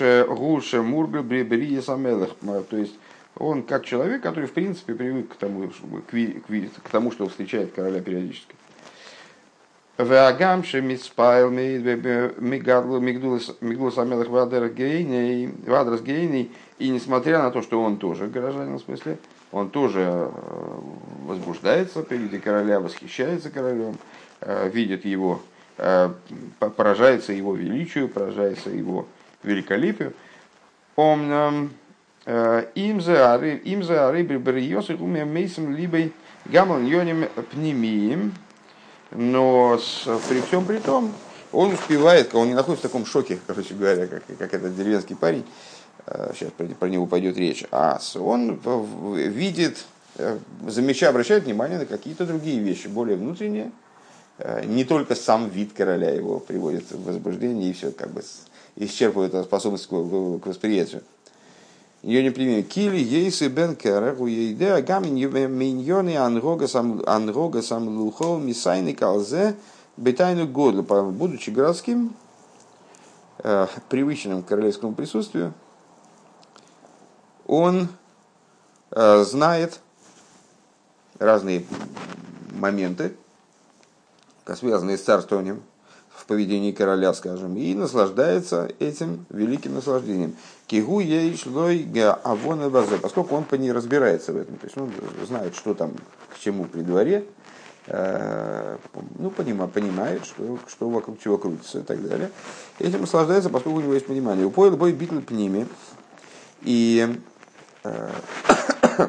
Гуше 0.00 0.82
Мургаль, 0.82 1.22
Бреберия 1.22 1.82
Самелых. 1.82 2.30
То 2.70 2.76
есть 2.78 2.94
он 3.38 3.62
как 3.62 3.84
человек, 3.84 4.22
который 4.22 4.46
в 4.46 4.52
принципе 4.52 4.94
привык 4.94 5.32
к 5.32 5.36
тому, 5.36 5.68
к, 5.68 6.90
тому 6.90 7.12
что 7.12 7.28
встречает 7.28 7.72
короля 7.72 8.00
периодически. 8.00 8.54
Гейней. 16.02 16.52
И 16.78 16.88
несмотря 16.88 17.42
на 17.42 17.50
то, 17.50 17.62
что 17.62 17.82
он 17.82 17.96
тоже 17.96 18.28
горожанин 18.28 18.78
в 18.78 18.82
смысле, 18.82 19.18
он 19.50 19.70
тоже 19.70 20.02
э, 20.02 20.30
возбуждается 21.24 22.02
при 22.02 22.16
виде 22.16 22.38
короля, 22.38 22.78
восхищается 22.78 23.50
королем, 23.50 23.96
э, 24.40 24.68
видит 24.68 25.04
его, 25.04 25.40
э, 25.78 26.10
поражается 26.76 27.32
его 27.32 27.54
величию, 27.54 28.08
поражается 28.08 28.70
его 28.70 29.06
великолепию. 29.42 30.12
Он 30.94 31.70
им 32.26 33.00
за 33.00 33.32
ары, 33.32 33.56
им 33.64 33.82
за 33.82 34.08
ары 34.08 34.22
брибриос 34.22 34.90
и 34.90 34.94
умем 34.94 35.32
мейсом 35.32 35.74
либо 35.74 36.10
гамал 36.44 36.80
йоним 36.80 37.28
пнемием, 37.50 38.34
но 39.10 39.78
с, 39.78 40.06
при 40.28 40.40
всем 40.42 40.66
при 40.66 40.78
том 40.78 41.12
он 41.52 41.72
успевает, 41.72 42.34
он 42.34 42.48
не 42.48 42.54
находится 42.54 42.88
в 42.88 42.90
таком 42.90 43.06
шоке, 43.06 43.38
короче 43.46 43.74
говоря, 43.74 44.06
как, 44.06 44.24
как 44.38 44.54
этот 44.54 44.76
деревенский 44.76 45.16
парень, 45.16 45.44
сейчас 46.34 46.50
э, 46.58 46.74
про 46.78 46.88
него 46.88 47.06
пойдет 47.06 47.36
речь, 47.36 47.64
а 47.70 48.00
он 48.16 48.60
видит, 49.14 49.84
э, 50.16 50.38
замечая, 50.66 51.10
обращает 51.10 51.44
внимание 51.44 51.78
на 51.78 51.86
какие-то 51.86 52.26
другие 52.26 52.60
вещи, 52.60 52.88
более 52.88 53.16
внутренние, 53.16 53.72
э, 54.38 54.64
не 54.66 54.84
только 54.84 55.14
сам 55.14 55.48
вид 55.48 55.72
короля 55.72 56.10
его 56.10 56.38
приводит 56.38 56.90
в 56.90 57.04
возбуждение 57.04 57.70
и 57.70 57.72
все 57.72 57.92
как 57.92 58.10
бы 58.10 58.22
исчерпывает 58.76 59.34
способность 59.44 59.86
к 59.88 59.92
восприятию. 59.92 61.02
Ее 62.02 62.22
не 62.22 62.30
пример. 62.30 62.62
Кили 62.62 62.98
ейсы 62.98 63.48
бен 63.48 63.74
керех 63.74 64.20
уейде 64.20 64.72
агамин 64.72 65.14
миньоны 65.14 66.16
анрога 66.16 66.68
сам 66.68 67.88
лухол 67.98 68.38
мисайны 68.38 68.94
калзе 68.94 69.56
бетайну 69.96 70.46
годлу. 70.46 70.82
Будучи 70.82 71.50
городским, 71.50 72.14
привычным 73.88 74.42
к 74.42 74.46
королевскому 74.48 74.94
присутствию, 74.94 75.54
он 77.46 77.88
э, 78.90 79.24
знает 79.24 79.80
разные 81.18 81.64
моменты, 82.52 83.16
связанные 84.44 84.98
с 84.98 85.02
царствованием 85.02 85.62
поведении 86.28 86.70
короля, 86.70 87.12
скажем, 87.14 87.56
и 87.56 87.74
наслаждается 87.74 88.70
этим 88.78 89.26
великим 89.30 89.74
наслаждением. 89.74 90.36
Кигу 90.68 91.00
ей 91.00 91.36
шлой 91.36 91.88
авона 92.22 92.70
базе, 92.70 92.98
поскольку 92.98 93.34
он 93.34 93.42
по 93.42 93.56
ней 93.56 93.72
разбирается 93.72 94.32
в 94.32 94.36
этом, 94.36 94.56
то 94.58 94.66
есть 94.66 94.76
он 94.76 94.92
знает, 95.26 95.56
что 95.56 95.74
там 95.74 95.94
к 96.32 96.38
чему 96.38 96.66
при 96.66 96.82
дворе, 96.82 97.24
э, 97.86 98.76
ну, 99.18 99.30
понимает, 99.30 99.72
понимает 99.72 100.24
что, 100.24 100.58
что 100.68 100.88
вокруг 100.88 101.18
чего 101.18 101.38
крутится 101.38 101.80
и 101.80 101.82
так 101.82 102.06
далее. 102.06 102.30
Этим 102.78 103.00
наслаждается, 103.00 103.50
поскольку 103.50 103.78
у 103.78 103.82
него 103.82 103.94
есть 103.94 104.06
понимание. 104.06 104.46
Упоил 104.46 104.76
бой 104.76 104.92
битл 104.92 105.18
пними, 105.20 105.66
и 106.62 107.18
Э, 107.84 108.10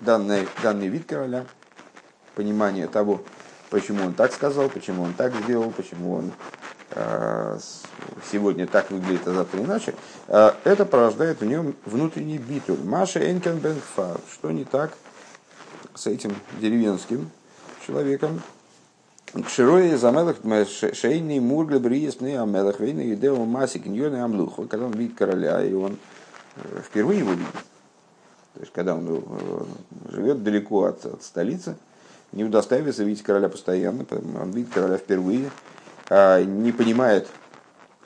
данный, 0.00 0.48
данный 0.62 0.88
вид 0.88 1.06
короля, 1.06 1.44
понимание 2.34 2.86
того, 2.86 3.22
почему 3.70 4.04
он 4.04 4.14
так 4.14 4.32
сказал, 4.32 4.68
почему 4.68 5.02
он 5.02 5.14
так 5.14 5.34
сделал, 5.44 5.70
почему 5.70 6.14
он 6.14 6.32
э, 6.90 7.58
сегодня 8.30 8.66
так 8.66 8.90
выглядит, 8.90 9.26
а 9.26 9.34
завтра 9.34 9.60
иначе, 9.60 9.94
э, 10.28 10.52
это 10.64 10.84
порождает 10.84 11.40
в 11.40 11.44
нем 11.44 11.74
внутренний 11.84 12.38
битуль. 12.38 12.78
Маша 12.84 13.30
Энкен 13.30 13.58
Бенфар. 13.58 14.20
Что 14.32 14.50
не 14.50 14.64
так 14.64 14.92
с 15.94 16.06
этим 16.06 16.34
деревенским 16.60 17.30
человеком? 17.86 18.40
Кширои 19.46 19.94
замелах 19.94 20.36
шейный 20.94 21.38
мургля 21.38 21.78
бриесный 21.78 22.38
амелах 22.38 22.80
вейна 22.80 23.12
идео 23.12 23.44
масик 23.44 23.84
ньоны 23.84 24.16
амлух. 24.22 24.56
Когда 24.68 24.86
он 24.86 24.92
видит 24.92 25.16
короля, 25.16 25.62
и 25.62 25.74
он 25.74 25.98
впервые 26.82 27.18
его 27.18 27.32
видит, 27.32 27.52
то 28.58 28.62
есть, 28.62 28.72
когда 28.72 28.96
он 28.96 29.06
э, 29.06 30.10
живет 30.10 30.42
далеко 30.42 30.86
от, 30.86 31.06
от 31.06 31.22
столицы, 31.22 31.76
не 32.32 32.44
удостаивается 32.44 33.04
видеть 33.04 33.22
короля 33.22 33.48
постоянно, 33.48 34.04
он 34.10 34.50
видит 34.50 34.72
короля 34.72 34.98
впервые, 34.98 35.50
а 36.08 36.42
не 36.42 36.72
понимает, 36.72 37.28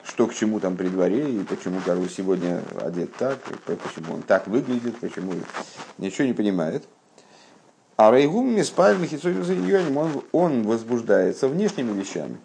что 0.05 0.27
к 0.27 0.33
чему 0.33 0.59
там 0.59 0.75
при 0.75 0.87
дворе, 0.89 1.29
и 1.29 1.39
почему 1.43 1.79
король 1.85 2.09
сегодня 2.09 2.61
одет 2.81 3.15
так, 3.15 3.39
почему 3.65 4.15
он 4.15 4.21
так 4.21 4.47
выглядит, 4.47 4.97
почему 4.97 5.33
ничего 5.97 6.27
не 6.27 6.33
понимает. 6.33 6.83
А 7.95 8.11
Рейгум 8.11 8.55
Миспаль 8.55 8.97
он, 9.95 10.23
он 10.31 10.63
возбуждается 10.63 11.47
внешними 11.47 11.97
вещами. 11.97 12.37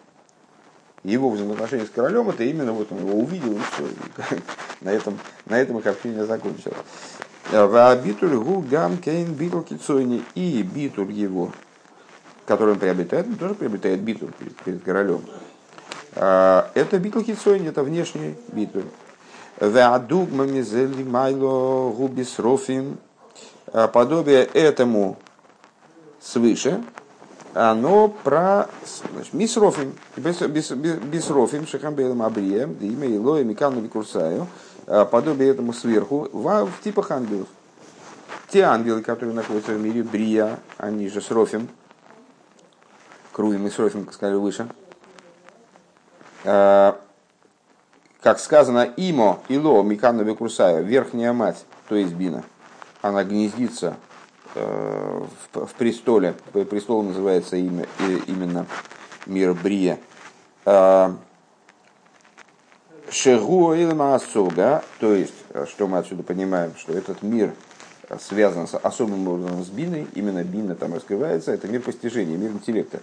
Его 1.03 1.29
взаимоотношения 1.29 1.85
с 1.85 1.89
королем 1.89 2.29
это 2.29 2.43
именно 2.43 2.73
вот 2.73 2.91
он 2.91 2.99
его 2.99 3.19
увидел 3.19 3.53
и 3.53 3.61
все. 3.73 3.87
И 3.87 4.41
на 4.81 4.89
этом, 4.89 5.17
на 5.45 5.59
этом 5.59 5.79
их 5.79 5.87
общение 5.87 6.25
закончилось. 6.25 6.77
Битуль 7.51 8.35
гу 8.35 8.63
гам 8.69 8.97
кейн 8.97 9.33
битул. 9.33 9.65
И 10.35 10.61
битуль 10.61 11.11
его, 11.11 11.51
который 12.49 12.73
он 12.73 12.79
приобретает, 12.79 13.27
он 13.27 13.35
тоже 13.35 13.53
приобретает 13.53 14.01
битуль 14.01 14.31
перед, 14.37 14.55
перед 14.57 14.83
королем. 14.83 15.21
А, 16.15 16.69
это 16.73 16.99
битул 16.99 17.23
кицойни, 17.23 17.69
это 17.69 17.83
внешний 17.83 18.35
рофим. 22.39 22.97
А, 23.67 23.87
подобие 23.87 24.43
этому 24.43 25.17
свыше, 26.19 26.83
оно 27.53 28.09
про 28.09 28.67
значит, 29.13 29.33
мисрофим, 29.33 29.93
бисрофим, 30.17 31.65
шахамбейлом 31.65 32.21
абрием, 32.21 32.73
имя 32.81 33.15
Илоя 33.15 33.43
Микану 33.43 33.79
Викурсаю, 33.79 34.47
Э, 34.91 35.05
подобие 35.05 35.51
этому 35.51 35.71
сверху 35.71 36.27
в, 36.33 36.67
типах 36.83 37.11
ангелов. 37.11 37.47
Те 38.49 38.63
ангелы, 38.63 39.03
которые 39.03 39.35
находятся 39.35 39.73
в 39.73 39.79
мире 39.79 40.01
Брия, 40.01 40.59
они 40.77 41.07
же 41.09 41.21
с 41.21 41.29
Рофим, 41.29 41.69
Круим 43.31 43.67
и 43.67 43.69
с 43.69 43.79
Рофим, 43.79 44.05
как 44.05 44.13
сказали 44.13 44.35
выше, 44.35 44.67
э, 46.43 46.93
как 48.21 48.39
сказано, 48.39 48.89
Имо, 48.97 49.39
Ило, 49.47 49.81
Миканна 49.83 50.23
Бекурсая, 50.23 50.81
верхняя 50.81 51.33
мать, 51.33 51.65
то 51.87 51.95
есть 51.95 52.13
Бина, 52.13 52.43
она 53.01 53.23
гнездится 53.23 53.95
э, 54.55 55.23
в, 55.53 55.73
престоле, 55.75 56.35
престол 56.53 57.03
называется 57.03 57.55
имя, 57.55 57.85
именно 58.27 58.65
мир 59.25 59.53
Брия, 59.53 59.99
Шегу 63.11 63.71
Асуга, 63.71 64.83
то 64.99 65.13
есть, 65.13 65.33
что 65.67 65.87
мы 65.87 65.97
отсюда 65.97 66.23
понимаем, 66.23 66.73
что 66.77 66.93
этот 66.93 67.23
мир 67.23 67.53
связан 68.19 68.67
с 68.67 68.77
особым 68.77 69.27
образом 69.27 69.63
с 69.63 69.69
биной, 69.69 70.07
именно 70.13 70.43
бина 70.43 70.75
там 70.75 70.93
раскрывается, 70.93 71.51
это 71.51 71.67
мир 71.67 71.81
постижения, 71.81 72.37
мир 72.37 72.51
интеллекта. 72.51 72.99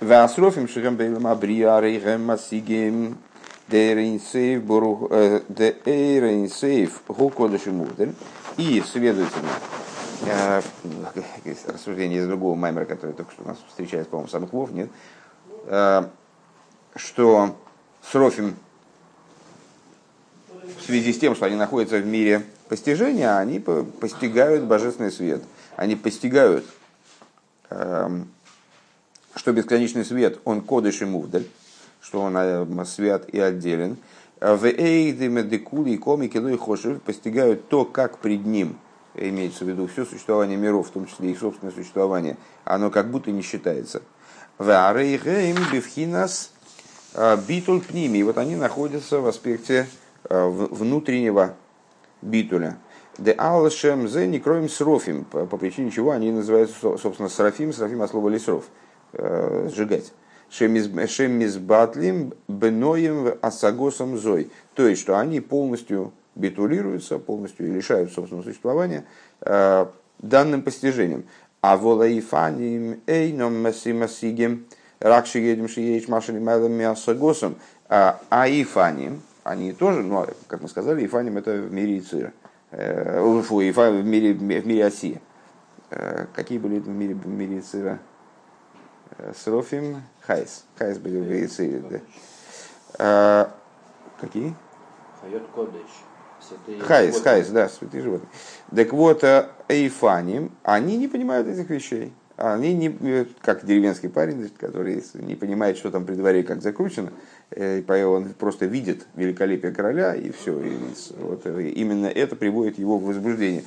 Васрофим 0.00 0.68
шигам 0.68 0.96
бейлам 0.96 1.26
абрия 1.26 1.78
рейхем 1.80 2.24
масигем 2.24 3.18
дейрейнсейв 3.68 4.62
гукодыши 7.08 7.70
мудель. 7.70 8.14
И, 8.56 8.82
следовательно, 8.86 9.48
э, 10.26 10.62
рассуждение 11.66 12.20
из 12.20 12.26
другого 12.26 12.54
маймера, 12.54 12.84
который 12.84 13.12
только 13.12 13.32
что 13.32 13.42
у 13.44 13.48
нас 13.48 13.56
встречается, 13.68 14.10
по-моему, 14.10 14.28
самых 14.28 14.52
вов, 14.52 14.70
нет, 14.72 14.90
э, 15.66 16.04
что 16.96 17.56
Срофим 18.10 18.56
в 20.78 20.82
связи 20.82 21.12
с 21.12 21.18
тем, 21.18 21.34
что 21.34 21.46
они 21.46 21.56
находятся 21.56 21.96
в 21.98 22.06
мире 22.06 22.44
постижения, 22.68 23.36
они 23.38 23.60
постигают 23.60 24.64
божественный 24.64 25.10
свет. 25.10 25.42
Они 25.76 25.96
постигают, 25.96 26.64
эм, 27.70 28.28
что 29.34 29.52
бесконечный 29.52 30.04
свет, 30.04 30.40
он 30.44 30.60
кодыш 30.60 31.02
и 31.02 31.04
мувдаль, 31.04 31.46
что 32.00 32.20
он 32.20 32.36
э, 32.36 32.84
свят 32.84 33.28
и 33.28 33.38
отделен. 33.38 33.96
В 34.40 34.66
эйдеме 34.66 35.42
декули 35.42 35.90
и 35.90 35.96
комики 35.96 36.36
и 36.36 36.56
хошев 36.56 37.00
постигают 37.02 37.68
то, 37.68 37.84
как 37.84 38.18
пред 38.18 38.44
ним, 38.44 38.76
имеется 39.14 39.64
в 39.64 39.68
виду 39.68 39.86
все 39.86 40.04
существование 40.04 40.58
миров, 40.58 40.88
в 40.88 40.90
том 40.90 41.06
числе 41.06 41.30
их 41.30 41.38
собственное 41.38 41.72
существование, 41.72 42.36
оно 42.64 42.90
как 42.90 43.10
будто 43.10 43.30
не 43.30 43.42
считается. 43.42 44.02
В 44.58 44.70
арейгейм 44.70 45.56
бифхинас 45.72 46.52
э, 47.14 47.38
битуль 47.48 47.80
пними. 47.80 48.22
Вот 48.22 48.38
они 48.38 48.56
находятся 48.56 49.20
в 49.20 49.26
аспекте 49.26 49.86
Э, 50.30 50.48
внутреннего 50.48 51.54
битуля. 52.22 52.78
Де 53.18 53.34
алшем 53.36 54.08
зе 54.08 54.26
не 54.26 54.40
кроем 54.40 54.70
срофим, 54.70 55.24
по, 55.24 55.44
причине 55.44 55.90
чего 55.90 56.12
они 56.12 56.32
называются, 56.32 56.96
собственно, 56.96 57.28
срафим, 57.28 57.74
срафим 57.74 58.00
от 58.00 58.10
слова 58.10 58.30
лесров, 58.30 58.64
э, 58.64 58.83
сжигать. 59.16 60.12
Шемиз 60.50 61.56
батлим 61.56 62.32
беноем 62.48 63.34
асагосом 63.40 64.16
зой. 64.16 64.50
То 64.74 64.86
есть, 64.86 65.02
что 65.02 65.18
они 65.18 65.40
полностью 65.40 66.12
битулируются, 66.34 67.18
полностью 67.18 67.72
лишают 67.72 68.12
собственного 68.12 68.44
существования 68.44 69.04
э, 69.40 69.86
данным 70.18 70.62
постижением. 70.62 71.24
А 71.60 71.76
волаифаним 71.76 73.00
эйном 73.06 73.62
масимасигем 73.62 74.66
ракшигедем 75.00 75.68
шиеич 75.68 76.08
машини 76.08 76.38
майлом 76.38 76.72
мясагосом. 76.72 77.56
А 77.88 78.46
אופנים, 78.48 79.22
они 79.44 79.72
тоже, 79.72 80.02
ну, 80.02 80.26
как 80.46 80.62
мы 80.62 80.68
сказали, 80.68 81.04
אופנים 81.04 81.36
это 81.36 81.52
в 81.52 81.72
мире 81.72 81.98
יצירה. 81.98 82.32
Э, 82.70 83.42
фу, 83.42 83.60
Ифа 83.60 83.90
в 83.90 84.04
мире, 84.04 84.32
в 84.32 84.42
мире 84.42 84.86
עשיה. 84.86 85.20
Э, 85.90 86.26
какие 86.34 86.58
были 86.58 86.78
в 86.78 86.88
мире, 86.88 87.14
в 87.14 87.26
мире 87.26 87.60
יצירה? 87.60 87.98
Э, 89.18 89.32
שרפים, 89.36 90.02
חיות. 90.20 90.64
חיות 90.78 90.98
были 90.98 91.18
в 91.20 92.00
да. 92.98 93.50
Какие? 94.20 94.54
חיות 95.20 95.42
קודש. 95.54 96.82
חיות, 96.82 97.20
חיות, 97.22 97.48
да, 97.48 97.68
святые 97.68 98.02
животные. 98.02 98.28
Так 98.74 98.92
вот, 98.92 99.24
אופנים, 99.68 100.52
они 100.62 100.98
не 100.98 101.08
понимают 101.08 101.48
этих 101.48 101.70
вещей. 101.70 102.12
Они 102.36 102.74
не, 102.74 103.26
как 103.40 103.64
деревенский 103.64 104.08
парень, 104.08 104.50
который 104.58 105.02
не 105.14 105.36
понимает, 105.36 105.78
что 105.78 105.90
там 105.90 106.04
при 106.04 106.14
дворе 106.14 106.42
как 106.42 106.60
закручено, 106.60 107.12
Э, 107.56 108.04
он 108.04 108.30
просто 108.34 108.66
видит 108.66 109.06
великолепие 109.14 109.72
короля, 109.72 110.14
и 110.14 110.30
все. 110.30 110.60
И 110.60 110.76
вот 111.18 111.42
э, 111.44 111.68
именно 111.68 112.06
это 112.06 112.36
приводит 112.36 112.78
его 112.78 112.98
в 112.98 113.04
возбуждение. 113.04 113.64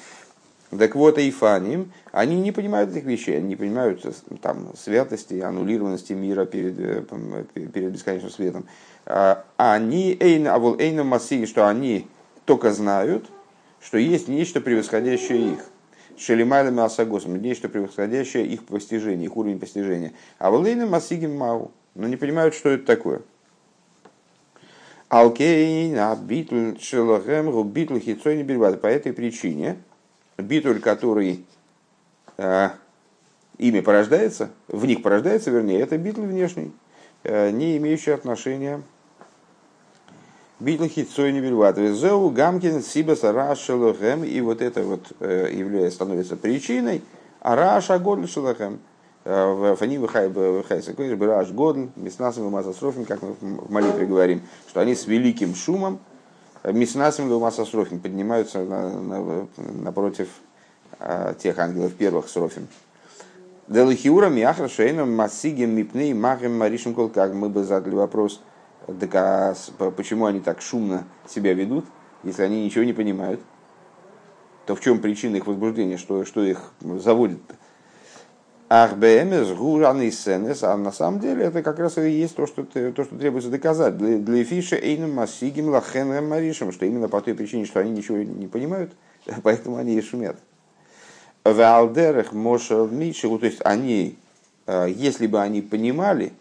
Так 0.70 0.96
вот, 0.96 1.18
Эйфаним, 1.18 1.94
они 2.12 2.42
не 2.42 2.52
понимают 2.52 2.92
этих 2.92 3.06
вещей, 3.06 3.38
они 3.38 3.50
не 3.50 3.56
понимают 3.56 4.06
э, 4.06 4.12
там, 4.42 4.76
святости, 4.76 5.40
аннулированности 5.40 6.12
мира 6.12 6.46
перед, 6.46 6.76
перед 7.72 7.92
бесконечным 7.92 8.32
светом. 8.32 8.68
А 9.06 9.46
они, 9.56 10.18
эйн, 10.20 10.48
а 10.48 10.60
вот 10.60 10.82
эйна 10.82 11.06
массии, 11.06 11.46
что 11.46 11.70
они 11.70 12.08
только 12.44 12.74
знают, 12.74 13.26
что 13.80 13.98
есть 13.98 14.28
нечто 14.28 14.60
превосходящее 14.60 15.54
их. 15.54 15.60
Шелимайлами 16.18 16.82
асагосом, 16.82 17.42
нечто 17.42 17.70
превосходящее 17.70 18.46
их 18.46 18.66
постижение, 18.66 19.28
их 19.28 19.38
уровень 19.38 19.60
постижения. 19.60 20.14
А 20.38 20.52
вот 20.52 20.68
эйна 20.68 20.86
массигим 20.86 21.38
мау, 21.38 21.72
но 21.96 22.08
не 22.08 22.18
понимают, 22.18 22.54
что 22.54 22.70
это 22.70 22.86
такое. 22.86 23.22
Алкейн, 25.08 25.98
а 25.98 26.14
битуль 26.18 26.78
шелахем, 26.82 27.66
битуль 27.70 28.02
хитсой 28.02 28.44
не 28.44 28.76
По 28.76 28.88
этой 28.88 29.14
причине 29.14 29.78
битуль, 30.38 30.80
который 30.80 31.46
э, 32.38 32.70
ими 33.58 33.80
порождается, 33.82 34.50
в 34.68 34.86
них 34.86 35.02
порождается, 35.02 35.52
вернее, 35.52 35.80
это 35.80 35.98
битуль 35.98 36.26
внешний, 36.26 36.72
э, 37.24 37.52
не 37.52 37.78
имеющий 37.78 38.12
отношения 38.12 38.82
Битл 40.60 40.86
хитсой 40.86 41.34
не 41.34 41.40
бельват. 41.40 41.78
Зеу 41.78 42.32
гамкин 42.32 42.82
сибас 42.82 43.24
араш 43.24 43.60
шелохем. 43.60 44.24
И 44.24 44.42
вот 44.42 44.60
это 44.64 44.82
вот 44.82 45.12
э, 45.20 45.52
является, 45.54 45.98
становится 45.98 46.36
причиной 46.36 47.04
араша 47.42 48.00
годль 48.00 48.28
шелохем 48.28 48.80
Фани 49.24 50.00
Хайса 50.08 50.94
Койш 50.94 51.18
Бираж 51.18 51.52
Годл, 51.52 51.88
Миснасом 51.98 52.48
и 52.48 52.50
Масасрофин, 52.50 53.06
как 53.06 53.22
мы 53.22 53.34
в 53.34 53.70
молитве 53.70 54.06
говорим, 54.06 54.42
что 54.70 54.80
они 54.80 54.96
с 54.96 55.06
великим 55.06 55.54
шумом, 55.54 56.00
Миснасом 56.64 57.32
и 57.32 57.40
Масасрофин 57.40 58.00
поднимаются 58.00 58.64
на, 58.64 58.90
на, 58.90 59.48
напротив 59.58 60.30
а, 61.00 61.34
тех 61.34 61.58
ангелов 61.60 61.94
первых 61.94 62.30
срофин. 62.30 62.68
Делахиура 63.68 64.30
Миахра 64.30 64.68
Шейном 64.68 65.16
Масигем 65.16 65.72
Мипней 65.72 66.14
Махем 66.14 66.58
Маришем 66.58 66.94
Кол, 66.94 67.10
как 67.10 67.34
мы 67.34 67.50
бы 67.50 67.64
задали 67.64 67.96
вопрос, 67.96 68.42
так 69.00 69.14
а 69.14 69.56
почему 69.96 70.26
они 70.26 70.40
так 70.40 70.62
шумно 70.62 71.06
себя 71.28 71.54
ведут, 71.54 71.86
если 72.24 72.44
они 72.44 72.64
ничего 72.64 72.84
не 72.86 72.94
понимают, 72.94 73.42
то 74.66 74.76
в 74.76 74.82
чем 74.82 75.00
причина 75.00 75.36
их 75.36 75.48
возбуждения, 75.48 75.98
что, 75.98 76.26
что 76.26 76.44
их 76.44 76.72
заводит-то? 76.82 77.56
Ахбемес, 78.70 79.54
гураны 79.54 80.12
сенес, 80.12 80.62
а 80.62 80.76
на 80.76 80.92
самом 80.92 81.22
деле 81.22 81.46
это 81.46 81.64
как 81.64 81.80
раз 81.80 81.98
и 81.98 82.10
есть 82.10 82.36
то, 82.36 82.46
что, 82.46 82.64
то, 82.64 83.04
что 83.06 83.18
требуется 83.18 83.50
доказать. 83.50 83.98
Для, 83.98 84.18
для 84.18 84.44
фиша 84.44 84.76
эйном 84.76 85.14
масигим 85.14 85.70
лахен 85.70 86.28
маришем, 86.28 86.74
что 86.74 86.86
именно 86.86 87.08
по 87.08 87.22
той 87.22 87.34
причине, 87.34 87.66
что 87.66 87.80
они 87.80 87.92
ничего 87.92 88.18
не 88.18 88.48
понимают, 88.48 88.92
поэтому 89.44 89.78
они 89.78 89.96
и 89.96 90.02
шумят. 90.02 90.38
В 91.46 91.62
алдерах 91.62 92.34
мошел 92.34 92.90
то 92.90 93.46
есть 93.46 93.62
они, 93.64 94.18
э, 94.66 94.88
если 94.94 95.28
бы 95.28 95.40
они 95.40 95.62
понимали, 95.62 96.34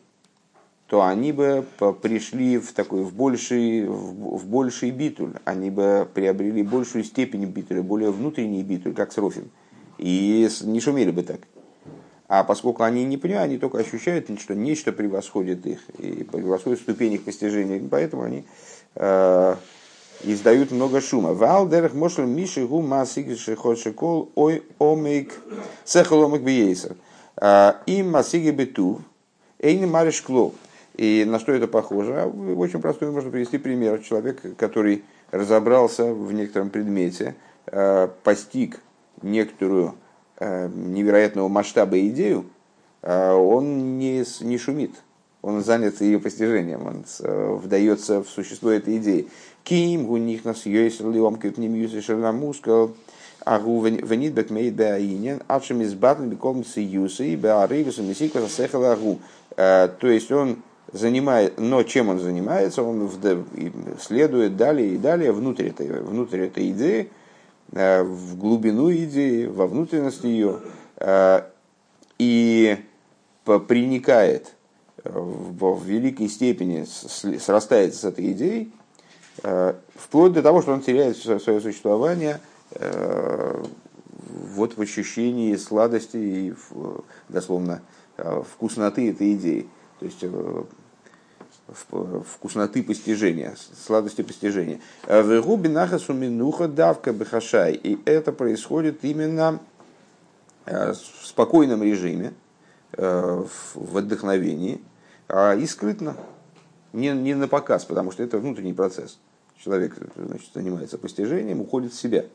то 0.88 1.04
они 1.04 1.30
бы 1.30 1.64
пришли 2.02 2.58
в 2.58 2.72
такой 2.72 3.02
в 3.04 3.14
больший, 3.14 3.86
в, 3.86 4.38
в 4.38 4.46
больший 4.46 4.90
битуль, 4.90 5.34
они 5.44 5.70
бы 5.70 6.08
приобрели 6.12 6.64
большую 6.64 7.04
степень 7.04 7.44
битуля, 7.44 7.82
более 7.82 8.10
внутренний 8.10 8.64
битуль, 8.64 8.94
как 8.94 9.12
с 9.12 9.18
Рофин, 9.18 9.48
и 9.98 10.48
не 10.62 10.80
шумели 10.80 11.12
бы 11.12 11.22
так. 11.22 11.40
А 12.28 12.42
поскольку 12.42 12.82
они 12.82 13.04
не 13.04 13.16
понимают, 13.16 13.50
они 13.50 13.58
только 13.58 13.78
ощущают, 13.78 14.28
что 14.40 14.54
нечто 14.54 14.92
превосходит 14.92 15.64
их, 15.66 15.80
и 15.98 16.24
превосходит 16.24 16.80
ступень 16.80 17.12
их 17.12 17.24
постижения. 17.24 17.80
Поэтому 17.88 18.24
они 18.24 18.44
э, 18.96 19.56
издают 20.24 20.72
много 20.72 21.00
шума. 21.00 21.34
Валдерах 21.34 21.94
мошл 21.94 22.22
миши 22.22 22.66
гу 22.66 22.82
масиг 22.82 23.38
шехошекол 23.38 24.32
ой 24.34 24.64
омейк 24.80 25.34
сехоломик 25.84 26.42
биейсер. 26.42 26.96
Э, 27.40 27.74
Им 27.86 28.10
масиги 28.10 28.50
бету 28.50 29.02
эйни 29.60 29.86
мариш 29.86 30.20
клоп. 30.22 30.56
И 30.96 31.24
на 31.26 31.38
что 31.38 31.52
это 31.52 31.68
похоже? 31.68 32.22
А, 32.22 32.26
очень 32.26 32.80
простой 32.80 33.10
можно 33.10 33.30
привести 33.30 33.58
пример. 33.58 34.00
Человек, 34.02 34.40
который 34.56 35.04
разобрался 35.30 36.12
в 36.12 36.32
некотором 36.32 36.70
предмете, 36.70 37.36
э, 37.66 38.08
постиг 38.24 38.80
некоторую 39.22 39.94
невероятного 40.40 41.48
масштаба 41.48 41.98
идею, 42.08 42.46
э, 43.02 43.32
он 43.32 43.98
не, 43.98 44.24
не 44.40 44.58
шумит. 44.58 44.92
Он 45.42 45.62
занят 45.62 46.00
ее 46.00 46.18
постижением, 46.18 46.86
он 46.86 47.04
э, 47.20 47.58
вдается 47.62 48.22
в 48.22 48.28
существо 48.28 48.70
этой 48.70 48.96
идеи. 48.98 49.28
Ким 49.64 50.10
у 50.10 50.16
них 50.16 50.44
нас 50.44 50.66
есть 50.66 51.00
лиом 51.00 51.36
кипним 51.36 51.74
юсишерна 51.74 52.32
мускал, 52.32 52.92
а 53.44 53.60
гу 53.60 53.82
венит 53.82 54.34
бек 54.34 54.50
мейд 54.50 54.74
беаинен, 54.74 55.42
адшим 55.46 55.82
из 55.82 55.94
батлен 55.94 56.30
беком 56.30 56.64
сиюсы, 56.64 57.34
беарейвусу 57.36 58.02
месиква 58.02 58.48
сехала 58.48 58.92
агу. 58.92 59.20
То 59.54 59.92
есть 60.02 60.32
он 60.32 60.62
занимает, 60.92 61.58
но 61.58 61.82
чем 61.84 62.08
он 62.08 62.18
занимается, 62.18 62.82
он 62.82 63.08
следует 64.00 64.56
далее 64.56 64.94
и 64.94 64.98
далее 64.98 65.32
внутрь 65.32 65.68
этой, 65.68 65.88
внутрь 66.02 66.40
этой 66.40 66.70
идеи, 66.70 67.08
Э, 67.08 67.14
в 67.72 68.36
глубину 68.36 68.92
идеи, 68.92 69.46
во 69.46 69.66
внутренность 69.66 70.24
ее 70.24 70.60
э, 70.96 71.42
и 72.18 72.76
приникает 73.44 74.54
в 75.04 75.84
великой 75.84 76.28
степени, 76.28 76.84
срастается 76.84 78.00
с 78.00 78.04
этой 78.04 78.32
идеей, 78.32 78.72
э, 79.42 79.74
вплоть 79.94 80.32
до 80.32 80.42
того, 80.42 80.62
что 80.62 80.72
он 80.72 80.80
теряет 80.80 81.16
свое 81.16 81.60
существование 81.60 82.40
вот 84.54 84.76
в 84.76 84.80
ощущении 84.80 85.54
сладости 85.56 86.16
и 86.16 86.54
дословно 87.28 87.82
вкусноты 88.16 89.10
этой 89.10 89.34
идеи. 89.34 89.68
То 90.00 90.06
есть 90.06 90.24
вкусноты 91.68 92.82
постижения, 92.82 93.54
сладости 93.84 94.22
постижения. 94.22 94.80
В 95.06 95.40
губи 95.42 95.68
нахасу 95.68 96.12
минуха 96.12 96.68
давка 96.68 97.12
бехашай. 97.12 97.74
И 97.74 97.98
это 98.04 98.32
происходит 98.32 99.04
именно 99.04 99.60
в 100.64 100.96
спокойном 101.22 101.82
режиме, 101.82 102.34
в 102.96 103.48
вдохновении 103.74 104.80
и 105.28 105.66
скрытно, 105.66 106.16
не, 106.92 107.10
не 107.10 107.34
на 107.34 107.48
показ, 107.48 107.84
потому 107.84 108.12
что 108.12 108.22
это 108.22 108.38
внутренний 108.38 108.72
процесс. 108.72 109.18
Человек 109.58 109.96
значит, 110.16 110.50
занимается 110.54 110.98
постижением, 110.98 111.60
уходит 111.60 111.92
в 111.92 111.98
себя. 111.98 112.26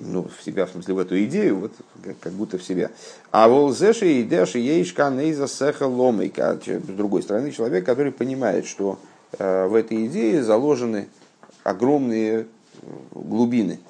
Ну, 0.00 0.28
в 0.28 0.42
себя, 0.42 0.66
в 0.66 0.70
смысле, 0.70 0.94
в 0.94 0.98
эту 0.98 1.22
идею, 1.24 1.58
вот 1.58 1.72
как, 2.20 2.32
будто 2.32 2.58
в 2.58 2.62
себя. 2.62 2.90
А 3.30 3.48
волзеши 3.48 4.20
и 4.20 4.22
деши 4.22 4.58
ейшка 4.58 5.10
нейза 5.10 5.46
сеха 5.46 5.86
ломейка. 5.86 6.58
С 6.64 6.82
другой 6.82 7.22
стороны, 7.22 7.50
человек, 7.50 7.84
который 7.84 8.12
понимает, 8.12 8.66
что 8.66 8.98
э, 9.38 9.66
в 9.66 9.74
этой 9.74 10.06
идее 10.06 10.42
заложены 10.42 11.08
огромные 11.64 12.46
глубины. 13.12 13.80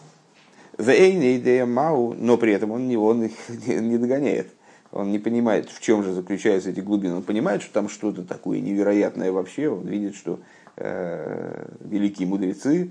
Вейна 0.79 1.37
идея 1.37 1.67
мау, 1.67 2.15
но 2.15 2.37
при 2.37 2.53
этом 2.53 2.71
он, 2.73 2.95
он 2.97 3.25
их 3.25 3.33
не 3.67 3.99
догоняет. 3.99 4.49
Он 4.91 5.11
не 5.11 5.19
понимает, 5.19 5.71
в 5.71 5.81
чем 5.81 6.03
же 6.03 6.13
заключаются 6.13 6.71
эти 6.71 6.81
глубины. 6.81 7.17
Он 7.17 7.23
понимает, 7.23 7.63
что 7.63 7.73
там 7.73 7.89
что-то 7.89 8.25
такое 8.25 8.61
невероятное 8.61 9.33
вообще. 9.33 9.69
Он 9.69 9.87
видит, 9.87 10.15
что 10.15 10.39
э, 10.77 11.67
великие 11.81 12.29
мудрецы, 12.29 12.85
э, 12.85 12.89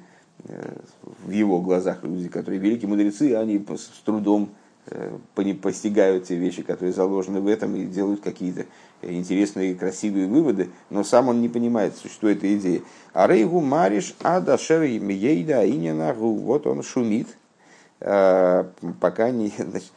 в 1.24 1.30
его 1.30 1.60
глазах 1.60 2.04
люди, 2.04 2.28
которые 2.28 2.60
великие 2.60 2.90
мудрецы, 2.90 3.36
они 3.36 3.64
с 3.70 4.02
трудом 4.04 4.50
э, 4.88 5.18
постигают 5.62 6.26
те 6.26 6.36
вещи, 6.36 6.64
которые 6.64 6.94
заложены 6.94 7.42
в 7.42 7.48
этом, 7.48 7.76
и 7.76 7.86
делают 7.86 8.22
какие-то 8.22 8.66
интересные, 9.02 9.76
красивые 9.76 10.28
выводы, 10.28 10.70
но 10.90 11.04
сам 11.04 11.30
он 11.30 11.42
не 11.42 11.50
понимает 11.50 11.96
существо 11.96 12.30
этой 12.30 12.56
идеи. 12.58 12.84
А 13.14 13.28
рейгу 13.28 13.62
мариш 13.62 14.16
ада 14.22 14.58
шер 14.58 14.84
ейда 14.84 15.68
инянагу, 15.68 16.34
вот 16.36 16.68
он 16.68 16.84
шумит, 16.84 17.28
э, 18.00 18.66
пока 19.00 19.30
не, 19.32 19.54
значит, 19.58 19.92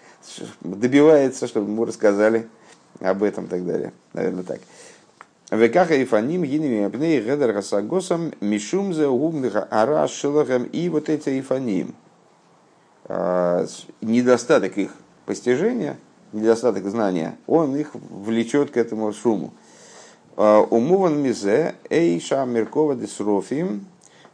добивается, 0.61 1.47
чтобы 1.47 1.71
ему 1.71 1.85
рассказали 1.85 2.49
об 3.01 3.23
этом 3.23 3.47
и 3.47 3.49
так 3.49 3.67
далее. 3.67 3.93
Наверное, 4.13 4.45
так. 4.45 4.61
Векаха 5.55 5.95
и 5.95 6.05
фаним 6.05 6.43
гинами 6.43 6.83
апней 6.83 7.21
гедер 7.21 7.53
хасагосам 7.53 8.33
мишум 8.41 8.93
за 8.93 9.09
ара 9.71 10.09
шилахам 10.09 10.65
и 10.65 10.89
вот 10.89 11.09
эти 11.09 11.39
ифаним. 11.39 11.95
А, 13.05 13.65
недостаток 14.01 14.77
их 14.79 14.91
постижения, 15.27 15.97
недостаток 16.33 16.85
знания, 16.87 17.37
он 17.47 17.77
их 17.77 17.91
влечет 17.95 18.71
к 18.73 18.77
этому 18.77 19.13
шуму. 19.13 19.53
А, 20.37 20.61
умуван 20.61 21.23
мизе 21.23 21.77
эйша 21.89 22.45
меркова 22.45 22.97
десрофим 22.97 23.87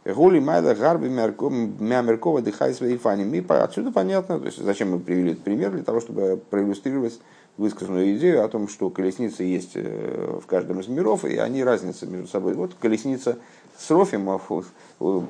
Гули 0.03 0.39
майла 0.39 0.73
гарби 0.73 1.07
мямеркова 1.07 2.41
дыхай 2.41 2.73
свои 2.73 2.97
фани. 2.97 3.45
Отсюда 3.47 3.91
понятно, 3.91 4.39
то 4.39 4.45
есть 4.45 4.57
зачем 4.57 4.91
мы 4.91 4.99
привели 4.99 5.33
этот 5.33 5.43
пример, 5.43 5.71
для 5.71 5.83
того, 5.83 5.99
чтобы 5.99 6.41
проиллюстрировать 6.49 7.19
высказанную 7.57 8.17
идею 8.17 8.43
о 8.43 8.47
том, 8.47 8.67
что 8.67 8.89
колесницы 8.89 9.43
есть 9.43 9.71
э, 9.75 10.39
в 10.41 10.45
каждом 10.45 10.79
из 10.79 10.87
миров, 10.87 11.25
и 11.25 11.37
они 11.37 11.63
разница 11.63 12.05
между 12.05 12.27
собой. 12.27 12.53
Вот 12.53 12.73
колесница 12.79 13.37
с 13.77 13.89
Рофимов, 13.91 14.49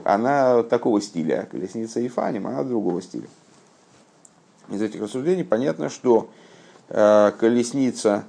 она 0.03 0.63
такого 0.63 1.01
стиля, 1.01 1.41
а 1.41 1.45
колесница 1.45 2.05
Ифаним, 2.05 2.47
она 2.47 2.63
другого 2.63 3.01
стиля. 3.01 3.27
Из 4.69 4.81
этих 4.81 5.01
рассуждений 5.01 5.43
понятно, 5.43 5.89
что 5.89 6.29
э, 6.89 7.31
колесница 7.39 8.25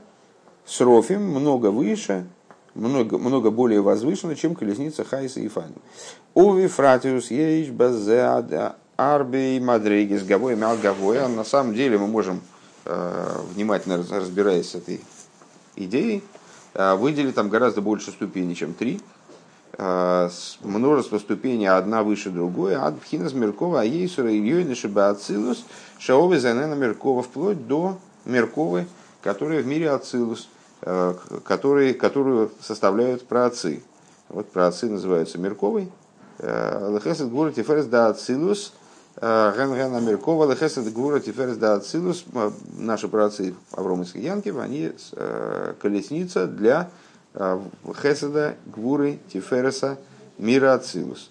с 0.65 0.81
Рофим 0.81 1.23
много 1.23 1.71
выше, 1.71 2.27
много, 2.75 3.19
много 3.19 3.51
более 3.51 3.81
возвышена, 3.81 4.35
чем 4.35 4.55
колесница 4.55 5.05
Хайса 5.05 5.41
и 5.41 5.49
Фани. 5.49 5.75
Уви 6.35 6.67
фратиус 6.67 7.31
ейш 7.31 7.69
базеада 7.69 8.77
арби 8.97 9.61
мадрейгис 9.61 10.25
гавой 10.25 10.57
мял 10.57 10.77
гавой. 10.77 11.29
На 11.29 11.45
самом 11.45 11.75
деле 11.75 11.99
мы 11.99 12.07
можем, 12.07 12.37
э, 12.37 12.52
внимательно 12.85 14.05
разбираясь 14.11 14.71
с 14.71 14.75
этой 14.75 15.01
идеей, 15.77 16.23
э, 16.75 16.95
выделить 16.95 17.35
там 17.35 17.49
гораздо 17.49 17.81
больше 17.81 18.11
ступеней, 18.11 18.55
чем 18.55 18.75
три. 18.75 19.01
Э, 19.79 20.29
множество 20.63 21.19
ступеней, 21.19 21.67
одна 21.67 22.03
выше 22.03 22.31
другой. 22.31 22.75
Ад 22.75 23.01
пхинас 23.01 23.33
Меркова, 23.33 23.81
а 23.81 23.85
ейсура 23.85 24.31
ильёйны 24.31 24.75
шиба 24.75 25.11
ацилус, 25.11 25.65
шаовы 25.99 26.39
занена 26.39 26.75
Меркова, 26.75 27.23
вплоть 27.23 27.67
до 27.67 27.99
Мерковы, 28.25 28.87
которая 29.23 29.63
в 29.63 29.67
мире 29.67 29.91
ацилус– 29.91 30.49
Э, 30.85 31.15
которые, 31.45 31.95
которую 31.95 32.51
составляют 32.61 33.27
праотцы. 33.29 33.85
Вот 34.29 34.51
праотцы 34.51 34.91
называются 34.91 35.39
Мерковой. 35.39 35.89
Э, 36.39 36.93
Лехесед 36.93 37.31
Гура 37.31 37.53
Тиферес 37.53 37.87
да 37.87 38.09
Ацилус. 38.09 38.73
Ген-ген 39.21 39.95
Амеркова, 39.95 40.51
Лехесед 40.51 40.93
Гура 40.93 41.21
Тиферес 41.21 41.57
да 41.57 41.75
Ацилус. 41.75 42.25
Наши 42.77 43.09
праотцы 43.09 43.55
Авром 43.73 44.03
и 44.03 44.21
Янкив, 44.21 44.59
они 44.59 44.93
э, 45.13 45.75
колесница 45.81 46.47
для 46.47 46.91
Хеседа 47.35 48.57
Гвуры 48.67 49.19
Тифереса 49.33 49.99
Мира 50.39 50.75
Ацилус. 50.75 51.31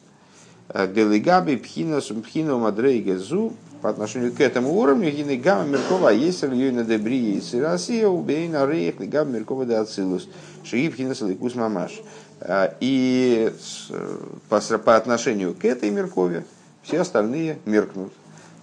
Делигаби 0.73 1.57
Пхинас 1.57 2.05
Пхину 2.05 2.59
Мадрей 2.59 3.01
Гезу 3.01 3.53
по 3.81 3.89
отношению 3.89 4.31
к 4.31 4.39
этому 4.39 4.73
уровню 4.75 5.11
гины 5.11 5.35
гамма 5.37 5.65
меркова 5.65 6.09
есть 6.09 6.43
на 6.43 6.83
дебри 6.83 7.39
и 7.39 7.59
Россия 7.59 8.07
убейна 8.07 8.65
рейх 8.65 8.97
гамма 8.99 9.31
меркова 9.31 9.65
да 9.65 9.81
ацилус 9.81 10.29
шигибхинас 10.63 11.21
ликус 11.21 11.55
мамаш. 11.55 12.01
И 12.79 13.51
по 14.49 14.95
отношению 14.95 15.55
к 15.55 15.65
этой 15.65 15.89
меркове 15.89 16.45
все 16.81 17.01
остальные 17.01 17.59
меркнут. 17.65 18.11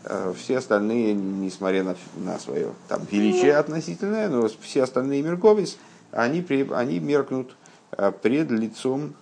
А, 0.04 0.33
все 0.35 0.59
остальные, 0.59 1.14
несмотря 1.14 1.85
на, 1.85 1.96
на 2.16 2.38
свое 2.38 2.72
там, 2.88 3.02
величие 3.11 3.57
относительное, 3.57 4.28
но 4.28 4.48
все 4.61 4.83
остальные 4.83 5.22
мерковис, 5.22 5.78
они, 6.12 6.44
они 6.72 7.00
меркнут 7.00 7.57
а, 7.92 8.11
пред 8.11 8.50
лицом 8.50 9.14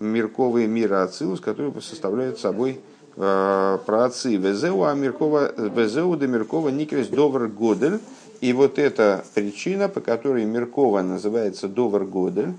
мерковые 0.00 0.66
мира 0.66 1.02
Ацилус, 1.02 1.40
которые 1.40 1.72
составляют 1.80 2.38
собой 2.38 2.80
Э, 3.16 3.78
про 3.86 4.06
отцы 4.06 4.36
Везеу, 4.36 4.82
а 4.82 4.94
Миркова, 4.94 5.52
Везеу 5.56 6.16
до 6.16 6.26
Миркова 6.26 6.70
Никрес 6.70 7.08
Довар 7.08 7.46
Годель. 7.46 8.00
И 8.40 8.52
вот 8.52 8.78
эта 8.78 9.24
причина, 9.34 9.88
по 9.88 10.00
которой 10.00 10.44
Миркова 10.44 11.02
называется 11.02 11.68
Довар 11.68 12.04
Годель, 12.04 12.54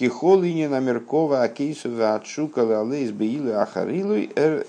Кихол 0.00 0.42
и 0.42 0.66
на 0.66 0.80
Миркова 0.80 1.42
Акейсова 1.42 2.14
Атшука 2.14 2.60
Лалейс 2.60 3.10
Беилы 3.10 3.52
Ахарилуй 3.52 4.32
э, 4.34 4.64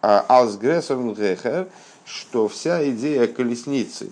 а, 0.00 0.24
Алсгрессер 0.26 0.96
Гехер, 1.14 1.68
что 2.06 2.48
вся 2.48 2.88
идея 2.90 3.26
колесницы 3.26 4.10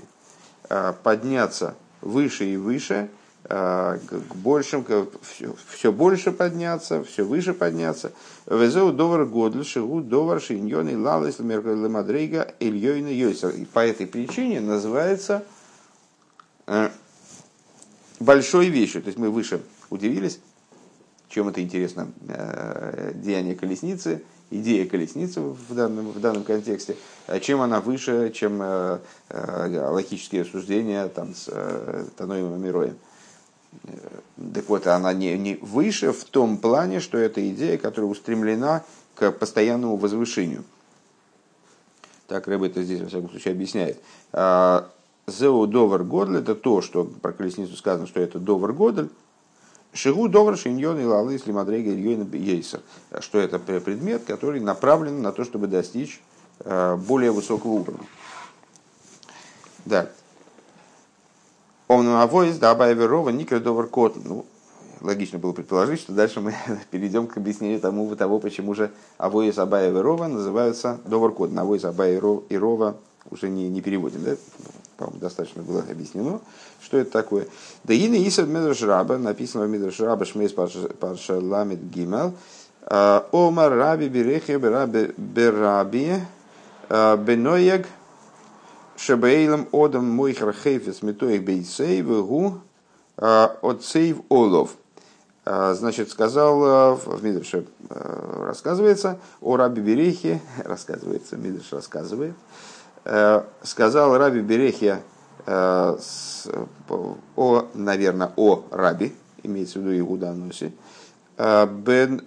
подняться 1.02 1.74
выше 2.02 2.44
и 2.44 2.56
выше– 2.56 3.08
к 3.48 4.34
большим, 4.34 4.84
все, 5.22 5.54
все 5.68 5.92
больше 5.92 6.32
подняться, 6.32 7.04
все 7.04 7.22
выше 7.24 7.54
подняться. 7.54 8.12
Везеу 8.46 8.92
довар 8.92 9.24
годль, 9.24 9.64
шигу 9.64 10.00
довар 10.00 10.40
шиньон 10.40 10.88
и 10.88 10.96
лалес 10.96 11.38
лемадрейга 11.38 12.54
ильёйна 12.58 13.08
йойсер. 13.08 13.50
И 13.50 13.64
по 13.64 13.86
этой 13.86 14.06
причине 14.06 14.60
называется 14.60 15.44
большой 18.18 18.68
вещью. 18.68 19.02
То 19.02 19.08
есть 19.08 19.18
мы 19.18 19.30
выше 19.30 19.60
удивились, 19.90 20.40
чем 21.28 21.48
это 21.48 21.62
интересно, 21.62 22.08
э, 22.28 23.12
деяние 23.14 23.54
колесницы, 23.54 24.22
идея 24.50 24.86
колесницы 24.86 25.40
в 25.40 25.74
данном, 25.74 26.10
в 26.10 26.20
данном 26.20 26.44
контексте, 26.44 26.96
чем 27.40 27.60
она 27.60 27.80
выше, 27.80 28.30
чем 28.32 28.62
логические 29.30 30.42
рассуждения 30.42 31.08
там, 31.08 31.34
с 31.34 31.50
Таноем 32.16 32.54
и 32.54 32.58
Мироем. 32.58 32.96
Так 34.54 34.68
вот, 34.68 34.86
она 34.86 35.12
не, 35.12 35.36
не 35.36 35.56
выше 35.56 36.12
в 36.12 36.24
том 36.24 36.58
плане, 36.58 37.00
что 37.00 37.18
это 37.18 37.46
идея, 37.50 37.76
которая 37.78 38.10
устремлена 38.10 38.84
к 39.14 39.32
постоянному 39.32 39.96
возвышению. 39.96 40.64
Так 42.26 42.48
Рэб 42.48 42.62
это 42.62 42.82
здесь, 42.82 43.00
во 43.00 43.08
всяком 43.08 43.30
случае, 43.30 43.52
объясняет. 43.52 44.00
А, 44.32 44.88
Зеу 45.26 45.66
довар 45.66 46.04
годль– 46.04 46.38
это 46.38 46.54
то, 46.54 46.82
что 46.82 47.04
про 47.04 47.32
колесницу 47.32 47.76
сказано, 47.76 48.06
что 48.06 48.20
это 48.20 48.38
довар 48.38 48.72
годль. 48.72 49.08
Шигу 49.96 50.28
довар 50.28 50.58
шиньон 50.58 51.00
и 51.00 51.04
лалы, 51.04 51.32
если 51.32 51.52
мадрега 51.52 51.90
ейсер. 51.90 52.82
Что 53.20 53.38
это 53.38 53.58
предмет, 53.58 54.24
который 54.24 54.60
направлен 54.60 55.22
на 55.22 55.32
то, 55.32 55.42
чтобы 55.42 55.68
достичь 55.68 56.20
а, 56.60 56.96
более 56.96 57.30
высокого 57.30 57.72
уровня. 57.72 58.06
Да. 59.86 60.10
Он 61.88 62.06
авоис 62.08 62.58
да 62.58 62.72
абайверова 62.72 63.30
никра 63.30 63.58
довар 63.58 63.86
кот. 63.86 64.16
Ну, 64.22 64.44
логично 65.00 65.38
было 65.38 65.52
предположить, 65.52 66.00
что 66.00 66.12
дальше 66.12 66.40
мы 66.42 66.54
перейдем 66.90 67.26
к 67.26 67.38
объяснению 67.38 67.80
тому, 67.80 68.14
того, 68.16 68.38
почему 68.38 68.74
же 68.74 68.92
авоис 69.16 69.56
абая 69.56 69.90
верова 69.90 70.26
называются 70.26 71.00
довар 71.06 71.32
кот. 71.32 71.56
Авоис 71.56 71.84
абая 71.84 72.20
и 72.50 72.56
рова 72.56 72.96
уже 73.30 73.48
не, 73.48 73.70
не 73.70 73.80
переводим, 73.80 74.24
да? 74.24 74.36
По-моему, 74.96 75.20
достаточно 75.20 75.62
было 75.62 75.80
объяснено, 75.80 76.40
что 76.80 76.96
это 76.96 77.10
такое. 77.10 77.46
Да 77.84 77.92
и 77.92 78.08
на 78.08 78.16
Исад 78.26 78.48
Медраш 78.48 78.82
Раба, 78.82 79.18
написано 79.18 79.64
в 79.64 79.68
Медраш 79.68 80.00
Раба 80.00 80.24
Шмейс 80.24 80.52
Парша 80.52 81.38
Ламит 81.38 81.90
Гимел, 81.90 82.34
а, 82.82 83.28
Омар 83.32 83.72
Раби 83.72 84.08
Берехе 84.08 84.58
Бераби 84.58 85.12
Бераби 85.16 86.14
Беноег 86.88 87.86
Шебейлем 88.96 89.68
одам 89.72 90.08
мойхер 90.10 90.54
хейфес 90.54 91.02
метоих 91.02 91.44
бейсей 91.44 92.00
вегу 92.00 92.60
от 93.16 93.84
сейв 93.84 94.18
олов. 94.28 94.70
Значит, 95.44 96.10
сказал 96.10 96.96
в 96.96 97.22
Мидрше, 97.22 97.66
рассказывается 97.88 99.18
о 99.40 99.56
Раби 99.56 99.80
Берехе, 99.80 100.40
рассказывается, 100.64 101.36
Мидрш 101.36 101.72
рассказывает, 101.72 102.34
сказал 103.62 104.18
Раби 104.18 104.40
Берехе 104.40 105.00
о, 105.46 105.96
наверное, 107.74 108.32
о 108.36 108.64
Раби, 108.70 109.14
имеется 109.42 109.78
в 109.78 109.82
виду 109.82 109.98
Иуда 110.00 110.32
Носи, 110.32 110.72
бен, 111.38 112.22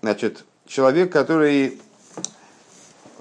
значит, 0.00 0.44
человек, 0.66 1.12
который 1.12 1.78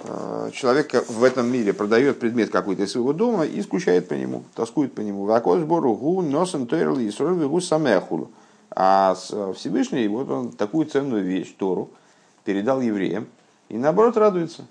Э, 0.07 0.49
человек 0.53 0.93
в 1.09 1.23
этом 1.23 1.51
мире 1.51 1.73
продает 1.73 2.19
предмет 2.19 2.51
какой-то 2.51 2.83
из 2.83 2.91
своего 2.91 3.13
дома 3.13 3.45
и 3.45 3.61
скучает 3.61 4.07
по 4.07 4.13
нему, 4.13 4.43
тоскует 4.53 4.93
по 4.93 5.01
нему. 5.01 5.25
Вакош 5.25 5.61
бору 5.61 5.95
гу 5.95 6.21
носен 6.21 6.67
тойрл 6.67 6.99
и 6.99 7.09
гу 7.09 7.61
самехулу. 7.61 8.29
А 8.69 9.15
Всевышний, 9.55 10.07
вот 10.07 10.29
он 10.29 10.51
такую 10.51 10.85
ценную 10.85 11.23
вещь, 11.23 11.55
Тору, 11.57 11.89
передал 12.43 12.81
евреям. 12.81 13.27
И 13.69 13.77
наоборот 13.77 14.17
радуется. 14.17 14.67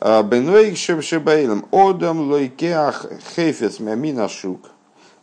«А 0.00 0.22
Беноик 0.22 0.76
шебшебаилом 0.76 1.66
одам 1.72 2.30
лойкеах 2.30 3.06
хейфец 3.34 3.80
мямина 3.80 4.28
шук. 4.28 4.70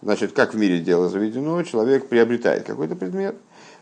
Значит, 0.01 0.33
как 0.33 0.53
в 0.53 0.57
мире 0.57 0.79
дело 0.79 1.09
заведено, 1.09 1.63
человек 1.63 2.09
приобретает 2.09 2.65
какой-то 2.65 2.95
предмет. 2.95 3.35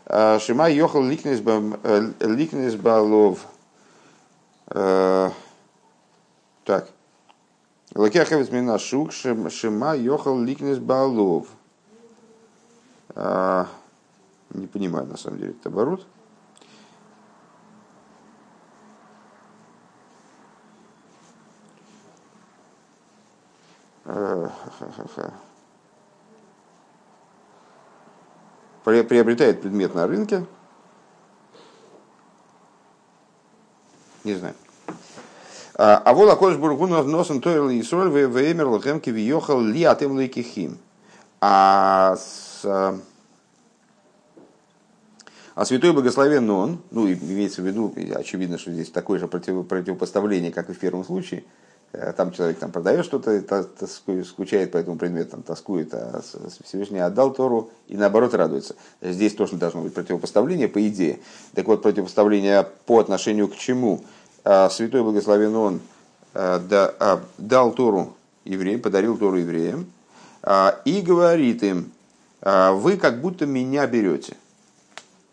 «А 0.06 0.38
Шима 0.38 0.70
йохал 0.70 1.02
ликнес 1.02 1.40
э, 1.40 2.76
балов 2.76 3.38
Э, 4.66 5.30
так. 6.64 6.88
Лакехавец 7.94 8.50
мина 8.50 8.78
шук 8.78 9.12
шима 9.12 9.94
йохал 9.94 10.40
ликнес 10.40 10.78
балов. 10.78 11.48
Э, 13.14 13.66
не 14.50 14.66
понимаю, 14.66 15.06
на 15.06 15.16
самом 15.16 15.38
деле, 15.38 15.52
это 15.52 15.68
оборот. 15.68 16.06
Приобретает 28.84 29.62
предмет 29.62 29.94
на 29.94 30.06
рынке, 30.06 30.46
Не 34.24 34.34
знаю. 34.34 34.54
А 35.74 36.14
вот 36.14 36.30
Акош 36.30 36.56
Бургуна 36.56 37.02
носом 37.02 37.42
Тойрл 37.42 37.68
и 37.68 37.80
Исроль 37.80 38.08
Веймер 38.08 38.68
Лахемки 38.68 39.10
Виохал 39.10 39.60
Ли 39.60 39.84
Атем 39.84 40.16
Лейкихим. 40.16 40.78
А 41.40 42.16
с 42.16 42.64
а 45.54 45.64
святой 45.64 45.92
благословен 45.92 46.50
он, 46.50 46.82
ну, 46.90 47.06
имеется 47.06 47.62
в 47.62 47.66
виду, 47.66 47.94
очевидно, 48.16 48.58
что 48.58 48.72
здесь 48.72 48.90
такое 48.90 49.20
же 49.20 49.28
против, 49.28 49.66
противопоставление, 49.68 50.50
как 50.50 50.68
и 50.68 50.72
в 50.72 50.78
первом 50.80 51.04
случае. 51.04 51.44
Э, 51.94 52.12
там 52.12 52.32
человек 52.32 52.58
там 52.58 52.72
продает 52.72 53.04
что-то, 53.04 53.42
скучает 54.24 54.72
по 54.72 54.76
этому 54.76 54.96
предмету, 54.96 55.32
там, 55.32 55.42
тоскует, 55.42 55.94
а 55.94 56.22
Всевышний 56.64 56.98
отдал 56.98 57.32
Тору 57.32 57.70
и 57.86 57.96
наоборот 57.96 58.34
радуется. 58.34 58.74
Здесь 59.00 59.34
тоже 59.34 59.56
должно 59.56 59.82
быть 59.82 59.94
противопоставление, 59.94 60.68
по 60.68 60.86
идее. 60.86 61.20
Так 61.54 61.66
вот, 61.66 61.82
противопоставление 61.82 62.66
по 62.86 62.98
отношению 62.98 63.48
к 63.48 63.56
чему? 63.56 64.02
А, 64.42 64.68
святой 64.70 65.02
благословен 65.02 65.54
он 65.54 65.80
а, 66.34 66.60
а, 66.98 67.22
дал 67.38 67.72
Тору 67.72 68.16
евреям, 68.44 68.80
подарил 68.80 69.16
Тору 69.16 69.38
евреям, 69.38 69.86
и 70.84 71.00
говорит 71.00 71.62
им, 71.62 71.90
вы 72.42 72.98
как 72.98 73.22
будто 73.22 73.46
меня 73.46 73.86
берете. 73.86 74.36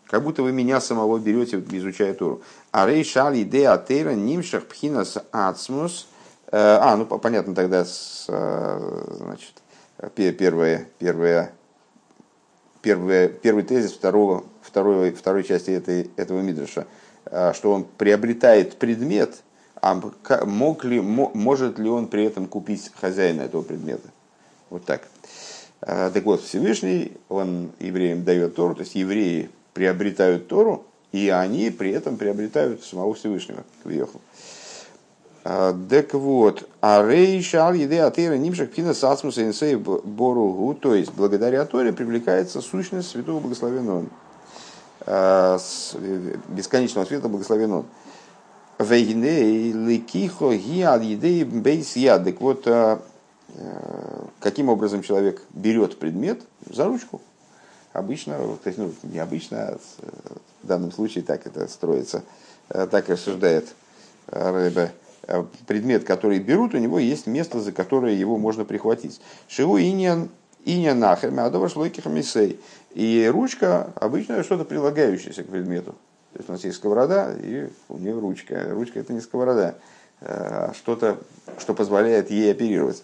Как 0.06 0.22
будто 0.22 0.42
вы 0.42 0.52
меня 0.52 0.80
самого 0.80 1.18
берете, 1.18 1.62
изучая 1.72 2.14
Тору. 2.14 2.40
А 2.70 2.86
рей 2.86 3.04
шали 3.04 3.42
де 3.42 3.66
атера 3.66 4.14
нимшах 4.14 4.64
пхинас 4.64 5.18
ацмус. 5.30 6.06
А, 6.54 6.96
ну 6.96 7.06
понятно 7.06 7.54
тогда, 7.54 7.84
с, 7.84 8.26
значит, 8.26 9.54
первое, 10.14 10.86
первое, 10.98 11.52
первое, 12.82 13.28
первый 13.28 13.62
тезис 13.64 13.92
второго, 13.92 14.44
второй, 14.60 15.12
второй 15.12 15.44
части 15.44 15.70
этой, 15.70 16.10
этого 16.16 16.40
мидраша– 16.40 16.86
Э, 17.26 17.52
что 17.54 17.72
он 17.72 17.84
приобретает 17.84 18.76
предмет, 18.76 19.42
а 19.80 20.00
мог 20.44 20.84
ли, 20.84 21.00
может 21.00 21.78
ли 21.78 21.88
он 21.88 22.08
при 22.08 22.24
этом 22.24 22.46
купить 22.46 22.90
хозяина 23.00 23.42
этого 23.42 23.62
предмета? 23.62 24.08
Вот 24.70 24.84
так. 24.84 25.08
Э, 25.80 26.10
так 26.12 26.24
вот, 26.24 26.42
Всевышний, 26.42 27.12
он 27.28 27.72
евреям 27.78 28.24
дает 28.24 28.54
Тору, 28.54 28.74
то 28.74 28.82
есть 28.82 28.94
евреи 28.94 29.50
приобретают 29.72 30.48
Тору, 30.48 30.84
и 31.12 31.28
они 31.28 31.70
при 31.70 31.90
этом 31.90 32.16
приобретают 32.16 32.84
самого 32.84 33.14
Всевышнего, 33.14 33.64
Квиоху. 33.82 34.20
Э, 35.44 35.74
так 35.88 36.14
вот, 36.14 36.68
а 36.80 37.02
рейшал 37.06 37.74
еды 37.74 37.98
атеира 37.98 38.36
нимшах 38.36 38.70
пина 38.70 38.94
сацмуса 38.94 39.42
инсей 39.44 39.76
боругу, 39.76 40.74
то 40.74 40.94
есть 40.94 41.12
благодаря 41.12 41.64
Торе 41.64 41.92
привлекается 41.92 42.60
сущность 42.60 43.10
святого 43.10 43.40
благословенного. 43.40 44.06
Э, 45.04 45.58
бесконечного 46.48 47.04
света 47.04 47.28
благословен 47.28 47.72
он. 47.72 47.86
Ликихо 48.78 50.56
ги 50.56 51.44
бейс 51.44 51.94
Так 51.94 52.40
вот, 52.40 52.66
э, 52.66 52.98
э, 53.54 54.22
каким 54.40 54.68
образом 54.68 55.02
человек 55.02 55.42
берет 55.50 55.98
предмет 55.98 56.40
за 56.68 56.84
ручку? 56.84 57.20
Обычно, 57.92 58.38
ну, 58.38 58.92
необычно, 59.02 59.68
а 59.68 59.78
в 60.62 60.66
данном 60.66 60.92
случае 60.92 61.24
так 61.24 61.46
это 61.46 61.68
строится, 61.68 62.22
так 62.68 63.10
рассуждает 63.10 63.74
Рэбе. 64.28 64.92
Предмет, 65.66 66.04
который 66.04 66.38
берут, 66.40 66.74
у 66.74 66.78
него 66.78 66.98
есть 66.98 67.26
место, 67.26 67.60
за 67.60 67.72
которое 67.72 68.14
его 68.14 68.38
можно 68.38 68.64
прихватить. 68.64 69.20
Шиву 69.48 69.78
иньян 69.78 70.28
Иня 70.64 70.94
нахер, 70.94 71.30
мядова 71.30 71.68
шлойких 71.68 72.06
мисей. 72.06 72.60
И 72.94 73.28
ручка 73.32 73.92
обычно 73.96 74.42
что-то 74.44 74.64
прилагающееся 74.64 75.42
к 75.42 75.48
предмету. 75.48 75.92
То 76.32 76.38
есть 76.38 76.48
у 76.48 76.52
нас 76.52 76.64
есть 76.64 76.76
сковорода, 76.76 77.34
и 77.40 77.68
у 77.88 77.98
нее 77.98 78.18
ручка. 78.18 78.68
Ручка 78.70 79.00
это 79.00 79.12
не 79.12 79.20
сковорода, 79.20 79.74
а 80.20 80.72
что-то, 80.74 81.18
что 81.58 81.74
позволяет 81.74 82.30
ей 82.30 82.50
оперировать. 82.50 83.02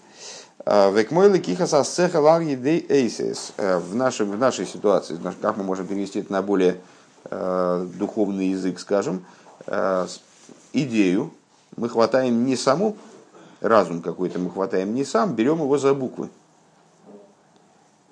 А, 0.64 0.90
Векмойлы 0.90 1.38
кихаса 1.38 1.85
сеха 1.85 2.18
эйсис. 2.18 3.52
Э, 3.57 3.78
в 3.78 3.94
нашей, 3.94 4.26
в 4.26 4.38
нашей 4.38 4.66
ситуации, 4.66 5.18
как 5.40 5.57
мы 5.57 5.64
можем 5.64 5.87
перевести 5.87 6.20
это 6.20 6.33
на 6.33 6.42
более 6.42 6.76
э, 7.24 7.87
духовный 7.94 8.48
язык, 8.48 8.78
скажем, 8.78 9.24
э, 9.66 10.07
идею 10.72 11.33
мы 11.78 11.88
хватаем 11.88 12.44
не 12.44 12.56
саму, 12.56 12.96
разум 13.60 14.02
какой-то 14.02 14.38
мы 14.38 14.50
хватаем 14.50 14.94
не 14.94 15.04
сам, 15.04 15.34
берем 15.34 15.58
его 15.58 15.78
за 15.78 15.94
буквы 15.94 16.28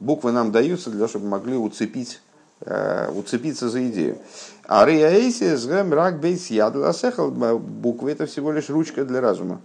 буквы 0.01 0.33
нам 0.33 0.53
даются 0.53 0.91
для 0.91 1.01
того, 1.01 1.09
чтобы 1.09 1.27
могли 1.27 1.57
уцепить, 1.57 2.21
э, 2.61 3.11
уцепиться 3.11 3.69
за 3.69 3.87
идею. 3.89 4.19
А 4.65 4.85
реаэйси 4.85 5.57
сгэм 5.57 5.93
рак 5.93 6.21
бейс 6.21 6.51
ядл 6.51 6.85
буквы 7.59 8.13
это 8.13 8.27
всего 8.27 8.53
лишь 8.53 8.69
ручка 8.69 9.05
для 9.05 9.21
разума. 9.21 9.61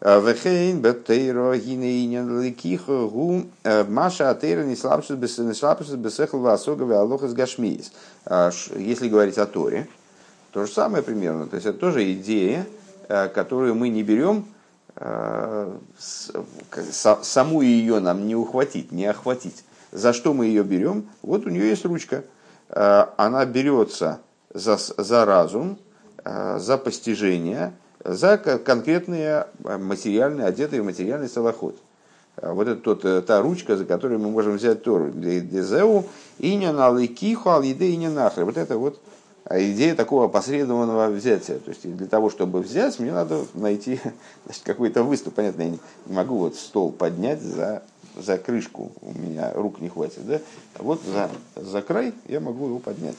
Э, 0.00 0.20
Вехейн 0.20 0.80
бетейро 0.80 1.56
гинеинен 1.56 2.42
ликихо 2.42 3.08
гу 3.08 3.46
э, 3.62 3.84
маша 3.84 4.30
атейра 4.30 4.64
не 4.64 4.76
слабшит 4.76 5.18
бесехл 5.18 6.38
васога 6.38 7.00
алоха 7.00 7.28
с 7.28 7.32
гашмиис. 7.32 7.92
Если 8.76 9.08
говорить 9.08 9.38
о 9.38 9.46
Торе, 9.46 9.88
то 10.52 10.66
же 10.66 10.72
самое 10.72 11.02
примерно. 11.02 11.46
То 11.46 11.56
есть 11.56 11.66
это 11.66 11.78
тоже 11.78 12.12
идея, 12.12 12.66
которую 13.34 13.74
мы 13.74 13.88
не 13.88 14.02
берем 14.02 14.46
саму 15.98 17.62
ее 17.62 18.00
нам 18.00 18.26
не 18.26 18.36
ухватить, 18.36 18.92
не 18.92 19.06
охватить. 19.06 19.64
За 19.92 20.14
что 20.14 20.32
мы 20.32 20.46
ее 20.46 20.64
берем? 20.64 21.08
Вот 21.22 21.46
у 21.46 21.50
нее 21.50 21.68
есть 21.68 21.84
ручка. 21.84 22.24
Э, 22.70 23.06
она 23.18 23.44
берется 23.44 24.20
за, 24.52 24.78
за 24.78 25.24
разум, 25.26 25.78
э, 26.24 26.58
за 26.58 26.78
постижение, 26.78 27.74
за 28.02 28.38
конкретные 28.38 29.46
материальные, 29.62 30.46
одетые 30.46 30.82
в 30.82 30.86
материальный 30.86 31.28
салоход. 31.28 31.76
Э, 32.38 32.52
вот 32.52 32.68
это 32.68 32.80
тот, 32.80 33.26
та 33.26 33.42
ручка, 33.42 33.76
за 33.76 33.84
которую 33.84 34.18
мы 34.20 34.30
можем 34.30 34.56
взять 34.56 34.82
Тору. 34.82 35.10
Дезеу, 35.10 36.06
иня 36.38 36.72
налыкиху, 36.72 37.50
алиде 37.50 37.90
иня 37.90 38.10
нахры. 38.10 38.46
Вот 38.46 38.56
это 38.56 38.78
вот 38.78 38.98
идея 39.58 39.94
такого 39.94 40.26
опосредованного 40.26 41.08
взятия. 41.08 41.58
То 41.58 41.70
есть 41.70 41.96
для 41.96 42.06
того, 42.06 42.30
чтобы 42.30 42.60
взять, 42.60 42.98
мне 42.98 43.12
надо 43.12 43.44
найти 43.54 44.00
значит, 44.44 44.62
какой-то 44.64 45.02
выступ. 45.02 45.34
Понятно, 45.34 45.62
я 45.62 45.68
не, 45.70 45.78
могу 46.06 46.38
вот 46.38 46.56
стол 46.56 46.92
поднять 46.92 47.40
за, 47.40 47.82
за 48.16 48.38
крышку, 48.38 48.92
у 49.00 49.12
меня 49.12 49.52
рук 49.54 49.80
не 49.80 49.88
хватит. 49.88 50.26
Да? 50.26 50.40
А 50.78 50.82
вот 50.82 51.00
за, 51.04 51.30
за 51.56 51.82
край 51.82 52.12
я 52.28 52.40
могу 52.40 52.66
его 52.66 52.78
поднять. 52.78 53.16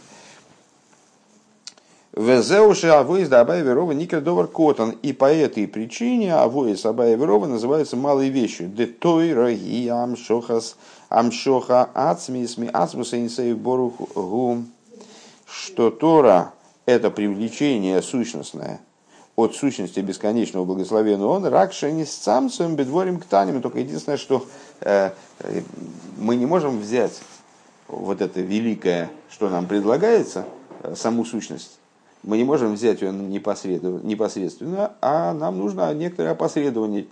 Везеуши 2.16 2.90
авоис 2.90 3.28
да 3.28 3.42
Абая 3.42 3.64
Верова 3.64 3.92
никер 3.92 4.22
котан. 4.48 4.92
И 5.02 5.14
по 5.14 5.34
этой 5.34 5.68
причине 5.68 6.36
авоис 6.36 6.86
Абая 6.86 7.16
Верова 7.16 7.48
называются 7.48 7.98
малой 7.98 8.30
вещью. 8.30 8.68
Де 8.68 8.86
той 8.86 9.34
роги 9.34 9.88
амшохас 9.88 10.76
амшоха 11.10 11.90
ацмисми 11.96 12.70
ацмуса 12.72 13.20
инсею 13.20 13.58
борух 13.58 13.94
гу. 14.14 14.64
Что 15.54 15.92
Тора– 15.92 16.54
это 16.88 17.12
привлечение 17.12 18.02
сущностное 18.02 18.82
от 19.36 19.56
сущности 19.56 20.00
бесконечного 20.00 20.66
благословенного 20.66 21.30
он, 21.30 21.46
ракша 21.46 21.92
не 21.92 22.06
с 22.06 22.12
самцем 22.12 22.76
бедворим 22.76 23.20
к 23.20 23.26
таним. 23.26 23.62
Только 23.62 23.80
единственное, 23.80 24.18
что 24.18 24.48
э, 24.82 25.12
мы 26.18 26.38
не 26.38 26.48
можем 26.48 26.80
взять 26.80 27.22
вот 27.88 28.22
это 28.22 28.42
великое, 28.42 29.12
что 29.30 29.50
нам 29.50 29.68
предлагается, 29.68 30.46
э, 30.82 30.96
саму 30.96 31.24
сущность, 31.24 31.80
мы 32.24 32.38
не 32.38 32.44
можем 32.44 32.74
взять 32.74 33.02
ее 33.02 33.12
непосредственно, 33.12 34.00
непосредственно, 34.00 34.94
а 35.02 35.34
нам 35.34 35.60
нужно 35.60 35.94
некоторое 35.94 36.32
опосредование, 36.32 37.06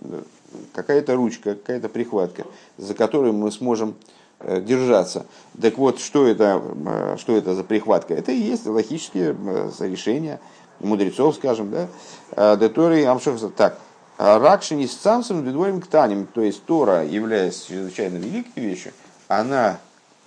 какая-то 0.72 1.14
ручка, 1.14 1.54
какая-то 1.54 1.88
прихватка, 1.88 2.44
за 2.76 2.94
которую 2.94 3.34
мы 3.34 3.52
сможем 3.52 3.90
э, 3.90 4.21
держаться. 4.60 5.26
Так 5.60 5.78
вот, 5.78 6.00
что 6.00 6.26
это, 6.26 6.62
э, 6.86 7.16
что 7.18 7.36
это 7.36 7.54
за 7.54 7.64
прихватка? 7.64 8.14
Это 8.14 8.32
и 8.32 8.36
есть 8.36 8.66
логические 8.66 9.36
решения 9.80 10.40
мудрецов, 10.80 11.36
скажем, 11.36 11.70
да, 11.70 12.56
Деторий 12.56 13.06
Амшохса. 13.06 13.48
Так, 13.50 13.78
Ракшини 14.18 14.86
с 14.86 14.98
самсом 14.98 15.42
бедворим 15.42 15.80
к 15.80 15.86
таним, 15.86 16.26
то 16.26 16.40
есть 16.40 16.64
Тора, 16.64 17.04
являясь 17.04 17.62
чрезвычайно 17.62 18.16
великой 18.16 18.60
вещью, 18.60 18.92
она 19.28 19.78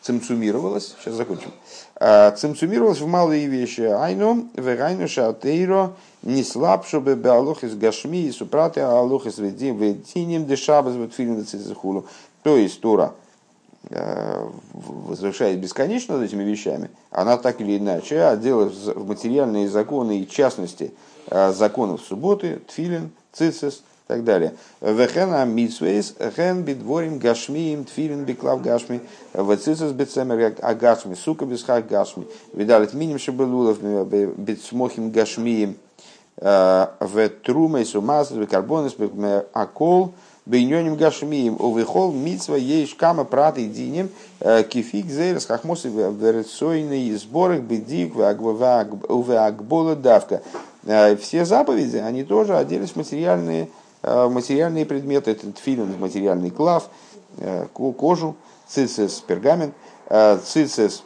цимцумировалась, 0.01 0.95
сейчас 0.99 1.15
закончим, 1.15 1.51
цимцумировалась 2.37 2.99
в 2.99 3.07
малые 3.07 3.47
вещи. 3.47 3.81
Айну, 3.81 4.49
вегайну 4.55 5.07
шатейро, 5.07 5.93
не 6.21 6.43
слаб, 6.43 6.85
чтобы 6.85 7.15
беалох 7.15 7.63
из 7.63 7.75
гашми 7.75 8.23
и 8.23 8.31
супраты, 8.31 8.81
а 8.81 8.99
алох 8.99 9.25
из 9.25 9.37
вединим 9.39 10.45
дешабас 10.45 10.93
бетфилин. 10.95 11.45
То 12.43 12.57
есть 12.57 12.81
Тора, 12.81 13.13
возвышаясь 14.73 15.57
бесконечно 15.57 16.17
над 16.17 16.27
этими 16.27 16.43
вещами, 16.43 16.89
она 17.11 17.37
так 17.37 17.61
или 17.61 17.77
иначе 17.77 18.21
отделав 18.21 18.73
материальные 18.95 19.69
законы 19.69 20.21
и 20.21 20.29
частности 20.29 20.93
а, 21.27 21.51
законов 21.51 22.01
субботы, 22.01 22.61
тфилин, 22.67 23.11
цицис– 23.33 23.83
так 24.07 24.23
далее. 24.23 24.53
Вехена 24.81 25.45
митсвейс, 25.45 26.15
хен 26.35 26.63
бидворим 26.63 27.17
гашмиим, 27.17 27.85
тфилин 27.85 28.23
биклав 28.23 28.61
гашми, 28.61 29.01
вецисус 29.33 29.91
бецемер 29.91 30.55
агашми, 30.61 31.15
сука 31.15 31.45
бисхак 31.45 31.87
гашми, 31.87 32.27
видалит 32.53 32.93
миним 32.93 33.17
шабелулов 33.17 33.81
бецмохим 33.81 35.11
гашмиим, 35.11 35.77
в 36.37 37.29
трумей 37.43 37.85
сумас, 37.85 38.29
в 38.29 38.45
карбонис, 38.45 38.95
акол, 39.53 40.13
бейнёним 40.45 40.95
гашмиим, 40.95 41.57
увихол 41.59 42.11
митсва 42.11 42.55
ейш 42.55 42.95
кама 42.95 43.23
прат 43.23 43.57
и 43.57 43.65
динем, 43.65 44.09
кифик 44.69 45.07
зейрс 45.07 45.45
хахмосы 45.45 45.89
верцойные 45.89 47.17
сборы, 47.17 47.59
бедик, 47.59 48.15
увеагбола 48.15 49.95
давка. 49.95 50.41
Все 51.19 51.45
заповеди, 51.45 51.97
они 51.97 52.23
тоже 52.23 52.55
оделись 52.55 52.95
материальные 52.95 53.69
Э, 54.07 54.27
материальные 54.29 54.85
предметы, 54.85 55.31
это 55.31 55.51
тфилин, 55.51 55.97
материальный 55.99 56.51
клав, 56.51 56.89
э, 57.37 57.65
кожу, 57.73 58.35
цицес, 58.67 59.23
пергамент, 59.25 59.73
э, 60.09 60.37
цицес 60.45 61.01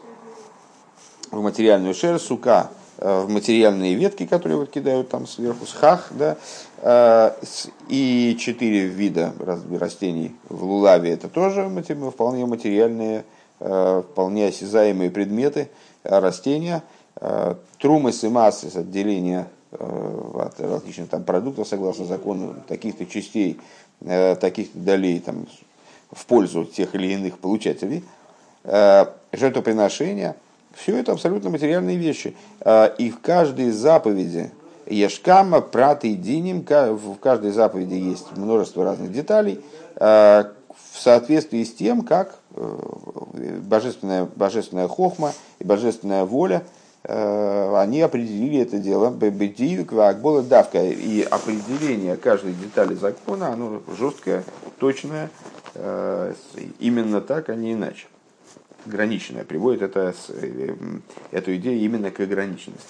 в 1.31 1.41
материальную 1.41 1.93
шерсть, 1.93 2.25
сука 2.25 2.71
в 3.01 3.29
материальные 3.29 3.95
ветки, 3.95 4.25
которые 4.25 4.57
вот 4.57 4.69
кидают 4.71 5.09
там 5.09 5.25
сверху, 5.25 5.65
схах, 5.65 6.11
да, 6.11 6.37
и 7.87 8.37
четыре 8.37 8.87
вида 8.87 9.33
растений 9.79 10.35
в 10.49 10.63
лулаве, 10.63 11.11
это 11.11 11.29
тоже 11.29 11.69
вполне 12.11 12.45
материальные, 12.45 13.23
вполне 13.57 14.47
осязаемые 14.47 15.11
предметы, 15.11 15.69
растения, 16.03 16.83
трумас 17.79 18.23
и 18.25 18.27
массы, 18.27 18.69
отделение 18.75 19.47
Э, 19.71 20.45
от 20.45 20.59
различных 20.59 21.09
там 21.09 21.23
продуктов, 21.23 21.67
согласно 21.67 22.05
закону, 22.05 22.55
таких-то 22.67 23.05
частей, 23.05 23.59
э, 24.01 24.35
таких-то 24.35 24.79
долей 24.79 25.19
там, 25.19 25.45
в 26.11 26.25
пользу 26.25 26.65
тех 26.65 26.95
или 26.95 27.13
иных 27.13 27.37
получателей, 27.37 28.03
э, 28.63 29.05
жертвоприношения, 29.31 30.35
все 30.73 30.97
это 30.97 31.11
абсолютно 31.11 31.49
материальные 31.49 31.97
вещи. 31.97 32.35
И 32.97 33.11
в 33.11 33.19
каждой 33.21 33.71
заповеди 33.71 34.51
Ешкама, 34.85 35.61
Прат 35.61 36.05
и 36.05 36.15
Диним, 36.15 36.61
в 36.61 37.15
каждой 37.15 37.51
заповеди 37.51 37.95
есть 37.95 38.35
множество 38.35 38.83
разных 38.83 39.11
деталей, 39.11 39.61
в 39.95 40.53
соответствии 40.93 41.63
с 41.63 41.73
тем, 41.73 42.01
как 42.01 42.39
божественная, 42.51 44.27
божественная 44.35 44.87
хохма 44.87 45.33
и 45.59 45.63
божественная 45.63 46.25
воля– 46.25 46.63
Э, 47.03 47.75
они 47.77 48.01
определили 48.01 48.59
это 48.59 48.77
дело 48.77 49.09
Акбола 50.09 50.43
давка. 50.43 50.83
И 50.83 51.21
определение 51.21 52.17
каждой 52.17 52.53
детали 52.53 52.95
закона, 52.95 53.53
оно 53.53 53.81
жесткое, 53.97 54.43
точное, 54.79 55.29
э, 55.75 56.33
именно 56.79 57.21
так, 57.21 57.49
а 57.49 57.55
не 57.55 57.73
иначе. 57.73 58.07
Ограниченное. 58.85 59.43
Приводит 59.43 59.81
это, 59.81 60.13
э, 60.29 60.75
эту 61.31 61.55
идею 61.55 61.79
именно 61.79 62.11
к 62.11 62.19
ограниченности. 62.19 62.87